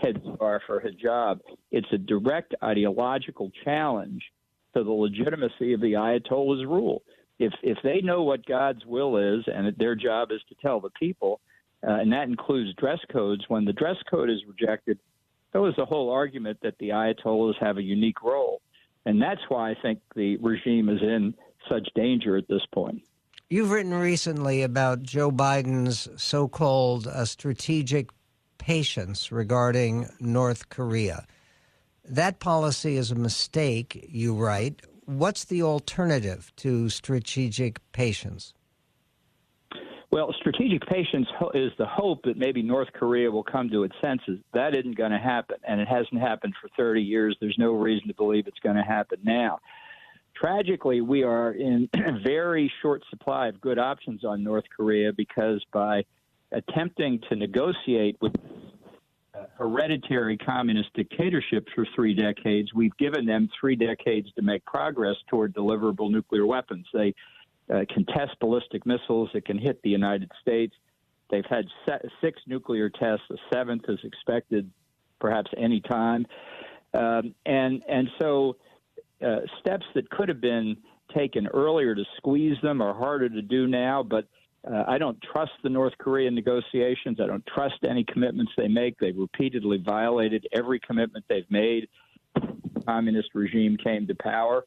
headscarf 0.02 0.61
or 0.68 0.83
hijab. 0.83 1.40
It's 1.70 1.88
a 1.92 1.98
direct 1.98 2.54
ideological 2.62 3.50
challenge 3.64 4.22
to 4.74 4.85
the 4.85 4.90
legitimacy 4.90 5.72
of 5.72 5.80
the 5.80 5.92
Ayatollah's 5.92 6.66
rule 6.66 7.02
if 7.38 7.52
if 7.62 7.78
they 7.83 8.00
know 8.00 8.22
what 8.22 8.46
God's 8.46 8.85
will 8.87 9.16
is, 9.16 9.44
and 9.46 9.74
their 9.76 9.94
job 9.94 10.30
is 10.30 10.40
to 10.48 10.54
tell 10.62 10.80
the 10.80 10.90
people, 10.90 11.40
uh, 11.87 11.92
and 11.92 12.12
that 12.12 12.29
includes 12.29 12.75
dress 12.77 12.99
codes. 13.12 13.44
When 13.49 13.64
the 13.64 13.73
dress 13.73 13.97
code 14.11 14.31
is 14.31 14.40
rejected, 14.47 14.99
so 15.53 15.62
was 15.62 15.75
the 15.77 15.85
whole 15.85 16.11
argument 16.11 16.59
that 16.62 16.79
the 16.79 16.90
Ayatollahs 16.90 17.55
have 17.61 17.79
a 17.79 17.83
unique 17.83 18.23
role, 18.23 18.61
and 19.07 19.20
that's 19.20 19.40
why 19.49 19.70
I 19.70 19.75
think 19.81 20.01
the 20.14 20.37
regime 20.38 20.88
is 20.88 21.01
in 21.03 21.35
such 21.68 21.88
danger 21.94 22.37
at 22.37 22.49
this 22.49 22.62
point. 22.73 23.03
You've 23.51 23.70
written 23.70 23.94
recently 23.94 24.62
about 24.62 25.03
Joe 25.03 25.31
Biden's 25.31 26.09
so-called 26.16 27.07
uh, 27.07 27.25
strategic 27.25 28.11
patience 28.59 29.31
regarding 29.31 30.08
North 30.19 30.71
Korea. 30.71 31.27
That 32.06 32.40
policy 32.40 32.96
is 32.96 33.11
a 33.11 33.15
mistake, 33.15 34.08
you 34.08 34.35
write 34.35 34.83
what's 35.06 35.44
the 35.44 35.63
alternative 35.63 36.52
to 36.56 36.88
strategic 36.88 37.81
patience? 37.92 38.54
Well, 40.15 40.33
strategic 40.38 40.87
patience 40.87 41.27
is 41.54 41.73
the 41.77 41.87
hope 41.87 42.23
that 42.23 42.37
maybe 42.37 42.62
North 42.62 42.87
Korea 42.92 43.29
will 43.29 43.42
come 43.42 43.69
to 43.71 43.83
its 43.83 43.96
senses. 44.00 44.38
That 44.52 44.77
isn't 44.77 44.96
going 44.96 45.10
to 45.10 45.19
happen, 45.19 45.56
and 45.67 45.81
it 45.81 45.88
hasn't 45.88 46.21
happened 46.21 46.54
for 46.62 46.69
30 46.77 47.02
years. 47.02 47.37
There's 47.40 47.58
no 47.58 47.73
reason 47.73 48.06
to 48.06 48.15
believe 48.15 48.46
it's 48.46 48.60
going 48.60 48.77
to 48.77 48.85
happen 48.85 49.19
now. 49.25 49.58
Tragically, 50.37 51.00
we 51.00 51.25
are 51.25 51.50
in 51.50 51.88
very 52.25 52.73
short 52.81 53.02
supply 53.10 53.48
of 53.48 53.60
good 53.60 53.77
options 53.81 54.25
on 54.25 54.44
North 54.44 54.62
Korea 54.77 55.12
because 55.12 55.60
by 55.73 56.04
attempting 56.52 57.21
to 57.29 57.35
negotiate 57.35 58.17
with 58.21 58.35
hereditary 59.58 60.38
communist 60.38 60.90
dictatorship 60.94 61.67
for 61.75 61.88
three 61.96 62.15
decades, 62.15 62.73
we've 62.73 62.96
given 62.98 63.27
them 63.27 63.48
three 63.58 63.75
decades 63.75 64.29
to 64.37 64.42
make 64.42 64.65
progress 64.65 65.17
toward 65.29 65.52
deliverable 65.52 66.08
nuclear 66.08 66.46
weapons. 66.46 66.87
They 66.94 67.17
uh, 67.73 67.81
can 67.92 68.04
test 68.06 68.38
ballistic 68.40 68.85
missiles 68.87 69.31
that 69.35 69.44
can 69.44 69.58
hit 69.58 69.81
the 69.83 69.90
United 69.90 70.31
States. 70.40 70.75
They've 71.31 71.46
had 71.48 71.67
six 72.21 72.40
nuclear 72.46 72.90
tests. 72.90 73.25
The 73.29 73.38
seventh 73.52 73.85
is 73.88 73.98
expected 74.04 74.71
perhaps 75.21 75.50
any 75.56 75.81
time. 75.81 76.27
Um, 76.92 77.35
and 77.46 77.83
and 77.88 78.08
so 78.21 78.56
uh, 79.25 79.40
steps 79.60 79.87
that 79.94 80.08
could 80.10 80.29
have 80.29 80.40
been 80.40 80.77
taken 81.17 81.46
earlier 81.48 81.94
to 81.94 82.04
squeeze 82.17 82.56
them 82.62 82.81
are 82.81 82.94
harder 82.94 83.29
to 83.29 83.42
do 83.42 83.67
now. 83.67 84.02
But 84.02 84.27
uh, 84.71 84.85
I 84.87 84.98
don't 84.98 85.21
trust 85.23 85.52
the 85.62 85.69
North 85.69 85.92
Korean 85.98 86.35
negotiations. 86.35 87.19
I 87.21 87.27
don't 87.27 87.44
trust 87.46 87.77
any 87.88 88.04
commitments 88.04 88.52
they 88.56 88.69
make. 88.69 88.98
They've 88.98 89.17
repeatedly 89.17 89.79
violated 89.79 90.46
every 90.52 90.81
commitment 90.81 91.25
they've 91.29 91.50
made. 91.50 91.88
The 92.35 92.81
communist 92.87 93.31
regime 93.35 93.77
came 93.77 94.06
to 94.06 94.15
power. 94.15 94.65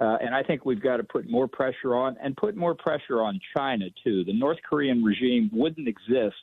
Uh, 0.00 0.16
and 0.20 0.34
I 0.34 0.42
think 0.42 0.64
we've 0.64 0.82
got 0.82 0.98
to 0.98 1.04
put 1.04 1.28
more 1.28 1.48
pressure 1.48 1.96
on 1.96 2.16
and 2.22 2.36
put 2.36 2.56
more 2.56 2.74
pressure 2.74 3.20
on 3.20 3.40
China, 3.56 3.86
too. 4.04 4.24
The 4.24 4.32
North 4.32 4.58
Korean 4.68 5.02
regime 5.02 5.50
wouldn't 5.52 5.88
exist 5.88 6.36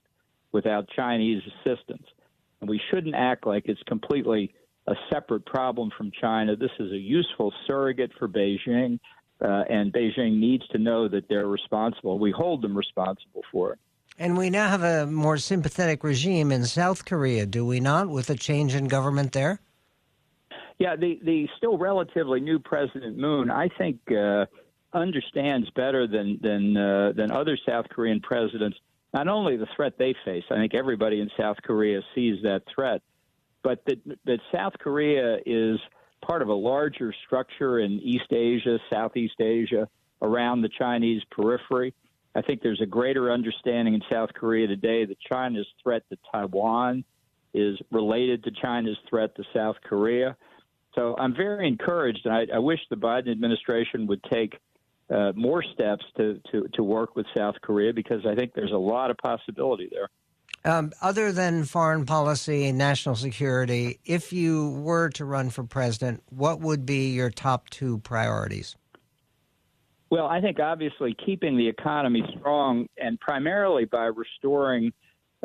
without 0.51 0.89
Chinese 0.89 1.41
assistance. 1.47 2.05
And 2.59 2.69
we 2.69 2.81
shouldn't 2.89 3.15
act 3.15 3.45
like 3.47 3.65
it's 3.67 3.81
completely 3.83 4.53
a 4.87 4.93
separate 5.11 5.45
problem 5.45 5.91
from 5.97 6.11
China. 6.19 6.55
This 6.55 6.71
is 6.79 6.91
a 6.91 6.97
useful 6.97 7.53
surrogate 7.65 8.11
for 8.19 8.27
Beijing, 8.27 8.99
uh, 9.41 9.63
and 9.69 9.91
Beijing 9.91 10.39
needs 10.39 10.67
to 10.69 10.77
know 10.77 11.07
that 11.07 11.27
they're 11.27 11.47
responsible. 11.47 12.19
We 12.19 12.31
hold 12.31 12.61
them 12.61 12.75
responsible 12.75 13.41
for 13.51 13.73
it. 13.73 13.79
And 14.17 14.37
we 14.37 14.49
now 14.49 14.69
have 14.69 14.83
a 14.83 15.05
more 15.05 15.37
sympathetic 15.37 16.03
regime 16.03 16.51
in 16.51 16.65
South 16.65 17.03
Korea, 17.03 17.45
do 17.45 17.65
we 17.65 17.79
not, 17.79 18.07
with 18.07 18.29
a 18.29 18.35
change 18.35 18.73
in 18.73 18.87
government 18.87 19.33
there? 19.33 19.59
Yeah, 20.77 20.95
the, 20.95 21.19
the 21.23 21.47
still 21.57 21.77
relatively 21.77 22.41
new 22.41 22.59
President 22.59 23.17
Moon, 23.17 23.49
I 23.49 23.69
think, 23.77 23.99
uh, 24.11 24.45
understands 24.93 25.69
better 25.71 26.07
than 26.07 26.39
than 26.41 26.77
uh, 26.77 27.13
than 27.15 27.31
other 27.31 27.57
South 27.65 27.87
Korean 27.89 28.19
presidents 28.19 28.77
not 29.15 29.29
only 29.29 29.55
the 29.55 29.67
threat 29.77 29.93
they 29.97 30.13
face. 30.25 30.43
I 30.51 30.55
think 30.55 30.75
everybody 30.75 31.21
in 31.21 31.29
South 31.39 31.55
Korea 31.63 32.01
sees 32.13 32.43
that 32.43 32.63
threat, 32.73 33.01
but 33.63 33.81
that, 33.85 33.97
that 34.25 34.39
South 34.53 34.73
Korea 34.77 35.37
is 35.45 35.79
part 36.21 36.41
of 36.41 36.49
a 36.49 36.53
larger 36.53 37.13
structure 37.25 37.79
in 37.79 37.93
East 38.01 38.31
Asia, 38.31 38.77
Southeast 38.91 39.39
Asia, 39.39 39.87
around 40.21 40.61
the 40.61 40.69
Chinese 40.77 41.21
periphery. 41.31 41.93
I 42.35 42.41
think 42.41 42.61
there's 42.61 42.81
a 42.81 42.85
greater 42.85 43.31
understanding 43.31 43.93
in 43.93 44.01
South 44.11 44.33
Korea 44.33 44.67
today 44.67 45.05
that 45.05 45.17
China's 45.21 45.67
threat 45.81 46.03
to 46.09 46.17
Taiwan 46.29 47.05
is 47.53 47.79
related 47.91 48.43
to 48.43 48.51
China's 48.51 48.97
threat 49.09 49.33
to 49.35 49.43
South 49.53 49.77
Korea. 49.81 50.35
So 50.95 51.15
I'm 51.17 51.35
very 51.35 51.67
encouraged, 51.67 52.21
and 52.25 52.33
I, 52.33 52.47
I 52.55 52.59
wish 52.59 52.79
the 52.89 52.95
Biden 52.95 53.29
administration 53.31 54.07
would 54.07 54.23
take 54.31 54.57
uh, 55.13 55.33
more 55.35 55.63
steps 55.73 56.03
to, 56.17 56.41
to, 56.51 56.67
to 56.73 56.83
work 56.83 57.15
with 57.15 57.25
South 57.35 57.55
Korea 57.61 57.93
because 57.93 58.25
I 58.25 58.33
think 58.33 58.53
there's 58.55 58.71
a 58.71 58.77
lot 58.77 59.11
of 59.11 59.17
possibility 59.17 59.89
there. 59.91 60.09
Um, 60.63 60.93
other 61.01 61.31
than 61.31 61.63
foreign 61.63 62.05
policy 62.05 62.65
and 62.65 62.77
national 62.77 63.15
security, 63.15 63.99
if 64.03 64.33
you 64.33 64.71
were 64.71 65.09
to 65.09 65.25
run 65.25 65.51
for 65.51 65.63
president, 65.63 66.23
what 66.29 66.59
would 66.59 66.85
be 66.85 67.11
your 67.11 67.29
top 67.29 67.69
two 67.69 67.99
priorities? 67.99 68.75
Well, 70.09 70.25
I 70.25 70.41
think 70.41 70.59
obviously 70.59 71.15
keeping 71.23 71.57
the 71.57 71.67
economy 71.67 72.23
strong 72.39 72.87
and 72.97 73.19
primarily 73.19 73.85
by 73.85 74.05
restoring 74.05 74.91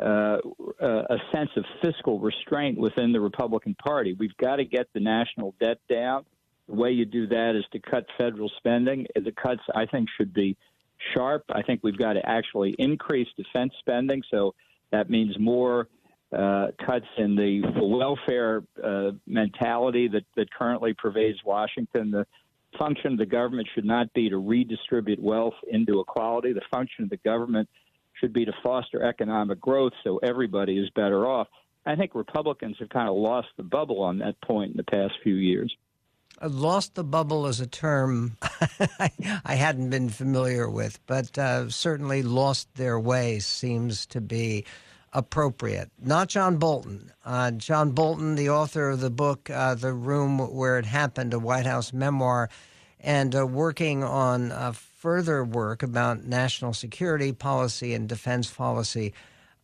uh, 0.01 0.37
a 0.81 1.17
sense 1.33 1.49
of 1.55 1.65
fiscal 1.81 2.19
restraint 2.19 2.77
within 2.77 3.11
the 3.11 3.19
Republican 3.19 3.75
Party. 3.75 4.15
We've 4.17 4.35
got 4.37 4.57
to 4.57 4.65
get 4.65 4.87
the 4.93 4.99
national 4.99 5.55
debt 5.59 5.79
down. 5.89 6.25
The 6.67 6.75
way 6.75 6.91
you 6.91 7.05
do 7.05 7.27
that 7.27 7.55
is 7.55 7.65
to 7.73 7.79
cut 7.79 8.05
federal 8.17 8.49
spending. 8.57 9.05
The 9.15 9.31
cuts, 9.31 9.61
I 9.75 9.85
think, 9.85 10.07
should 10.17 10.33
be 10.33 10.57
sharp. 11.13 11.43
I 11.49 11.61
think 11.61 11.81
we've 11.83 11.97
got 11.97 12.13
to 12.13 12.27
actually 12.27 12.75
increase 12.77 13.27
defense 13.37 13.73
spending. 13.79 14.23
So 14.31 14.53
that 14.91 15.09
means 15.09 15.37
more 15.39 15.87
uh, 16.35 16.67
cuts 16.85 17.07
in 17.17 17.35
the, 17.35 17.61
the 17.75 17.85
welfare 17.85 18.63
uh, 18.81 19.11
mentality 19.27 20.07
that, 20.07 20.23
that 20.35 20.51
currently 20.53 20.93
pervades 20.93 21.39
Washington. 21.43 22.11
The 22.11 22.25
function 22.77 23.13
of 23.13 23.17
the 23.17 23.25
government 23.25 23.67
should 23.75 23.85
not 23.85 24.11
be 24.13 24.29
to 24.29 24.37
redistribute 24.37 25.19
wealth 25.21 25.55
into 25.69 25.99
equality. 25.99 26.53
The 26.53 26.61
function 26.71 27.03
of 27.03 27.09
the 27.09 27.17
government 27.17 27.67
should 28.21 28.31
be 28.31 28.45
to 28.45 28.53
foster 28.63 29.03
economic 29.03 29.59
growth 29.59 29.93
so 30.03 30.17
everybody 30.19 30.77
is 30.77 30.89
better 30.91 31.27
off. 31.27 31.47
I 31.85 31.95
think 31.95 32.15
Republicans 32.15 32.77
have 32.79 32.89
kind 32.89 33.09
of 33.09 33.15
lost 33.15 33.47
the 33.57 33.63
bubble 33.63 34.01
on 34.01 34.19
that 34.19 34.39
point 34.41 34.71
in 34.71 34.77
the 34.77 34.83
past 34.83 35.15
few 35.23 35.33
years. 35.33 35.75
Uh, 36.41 36.47
lost 36.47 36.95
the 36.95 37.03
bubble 37.03 37.47
is 37.47 37.59
a 37.59 37.67
term 37.67 38.37
I 38.99 39.55
hadn't 39.55 39.89
been 39.89 40.09
familiar 40.09 40.69
with, 40.69 40.99
but 41.07 41.37
uh, 41.37 41.69
certainly 41.69 42.21
lost 42.21 42.73
their 42.75 42.99
way 42.99 43.39
seems 43.39 44.05
to 44.07 44.21
be 44.21 44.63
appropriate. 45.11 45.91
Not 45.99 46.29
John 46.29 46.57
Bolton. 46.57 47.11
Uh, 47.25 47.51
John 47.51 47.91
Bolton, 47.91 48.35
the 48.35 48.49
author 48.49 48.91
of 48.91 49.01
the 49.01 49.09
book 49.09 49.49
uh, 49.49 49.75
The 49.75 49.93
Room 49.93 50.37
Where 50.37 50.77
It 50.77 50.85
Happened, 50.85 51.33
a 51.33 51.39
White 51.39 51.65
House 51.65 51.91
memoir, 51.91 52.49
and 53.01 53.35
uh, 53.35 53.45
working 53.45 54.03
on 54.03 54.51
uh, 54.51 54.71
further 54.71 55.43
work 55.43 55.83
about 55.83 56.23
national 56.23 56.73
security 56.73 57.31
policy 57.31 57.93
and 57.93 58.07
defense 58.07 58.49
policy 58.49 59.13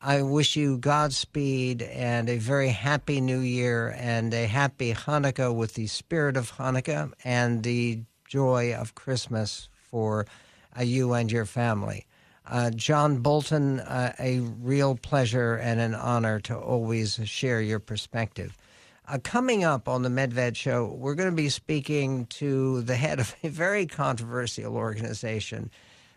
I 0.01 0.21
wish 0.21 0.55
you 0.55 0.77
Godspeed 0.77 1.81
and 1.81 2.29
a 2.29 2.37
very 2.37 2.69
happy 2.69 3.19
new 3.19 3.39
year 3.39 3.95
and 3.97 4.31
a 4.31 4.45
happy 4.45 4.93
Hanukkah 4.93 5.53
with 5.53 5.73
the 5.73 5.87
spirit 5.87 6.37
of 6.37 6.51
Hanukkah 6.51 7.13
and 7.23 7.63
the 7.63 8.03
joy 8.27 8.75
of 8.75 8.93
Christmas 8.93 9.69
for 9.73 10.27
uh, 10.77 10.83
you 10.83 11.13
and 11.13 11.31
your 11.31 11.45
family. 11.45 12.05
Uh, 12.45 12.69
John 12.69 13.17
Bolton, 13.17 13.79
uh, 13.79 14.13
a 14.19 14.39
real 14.39 14.95
pleasure 14.95 15.55
and 15.55 15.79
an 15.79 15.95
honor 15.95 16.39
to 16.41 16.55
always 16.55 17.19
share 17.25 17.59
your 17.59 17.79
perspective. 17.79 18.55
Uh, 19.07 19.17
coming 19.23 19.63
up 19.63 19.87
on 19.87 20.01
the 20.01 20.09
Medved 20.09 20.55
Show, 20.55 20.85
we're 20.85 21.15
going 21.15 21.29
to 21.29 21.35
be 21.35 21.49
speaking 21.49 22.25
to 22.25 22.81
the 22.81 22.95
head 22.95 23.19
of 23.19 23.35
a 23.43 23.49
very 23.49 23.85
controversial 23.85 24.75
organization 24.75 25.71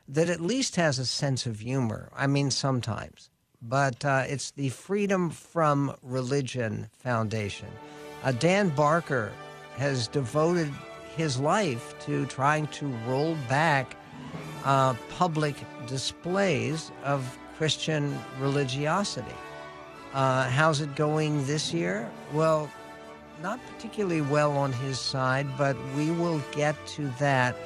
that 0.08 0.28
at 0.28 0.40
least 0.40 0.76
has 0.76 0.98
a 0.98 1.06
sense 1.06 1.46
of 1.46 1.60
humor. 1.60 2.10
I 2.16 2.26
mean, 2.26 2.50
sometimes 2.50 3.30
but 3.62 4.04
uh, 4.04 4.24
it's 4.26 4.52
the 4.52 4.70
Freedom 4.70 5.30
from 5.30 5.94
Religion 6.02 6.88
Foundation. 6.98 7.68
Uh, 8.22 8.32
Dan 8.32 8.70
Barker 8.70 9.32
has 9.76 10.08
devoted 10.08 10.70
his 11.16 11.38
life 11.38 11.94
to 12.00 12.26
trying 12.26 12.66
to 12.68 12.86
roll 13.06 13.36
back 13.48 13.96
uh, 14.64 14.94
public 15.10 15.56
displays 15.86 16.90
of 17.04 17.38
Christian 17.56 18.18
religiosity. 18.38 19.34
Uh, 20.12 20.48
how's 20.48 20.80
it 20.80 20.94
going 20.96 21.44
this 21.46 21.72
year? 21.72 22.10
Well, 22.32 22.70
not 23.42 23.58
particularly 23.74 24.20
well 24.20 24.52
on 24.56 24.72
his 24.72 24.98
side, 24.98 25.46
but 25.56 25.76
we 25.96 26.10
will 26.10 26.42
get 26.52 26.74
to 26.86 27.08
that 27.18 27.56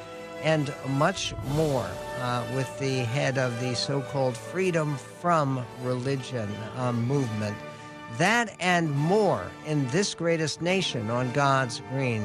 and 0.43 0.72
much 0.91 1.35
more 1.55 1.89
uh, 2.20 2.45
with 2.55 2.79
the 2.79 2.99
head 2.99 3.39
of 3.39 3.59
the 3.61 3.75
so 3.75 4.03
called 4.03 4.37
Freedom 4.37 4.97
from 4.97 5.64
Religion 5.83 6.49
uh, 6.77 6.93
movement. 6.93 7.57
That 8.18 8.55
and 8.61 8.91
more 8.93 9.51
in 9.66 9.89
this 9.89 10.14
greatest 10.14 10.61
nation 10.61 11.11
on 11.11 11.33
God's 11.33 11.81
green. 11.91 12.22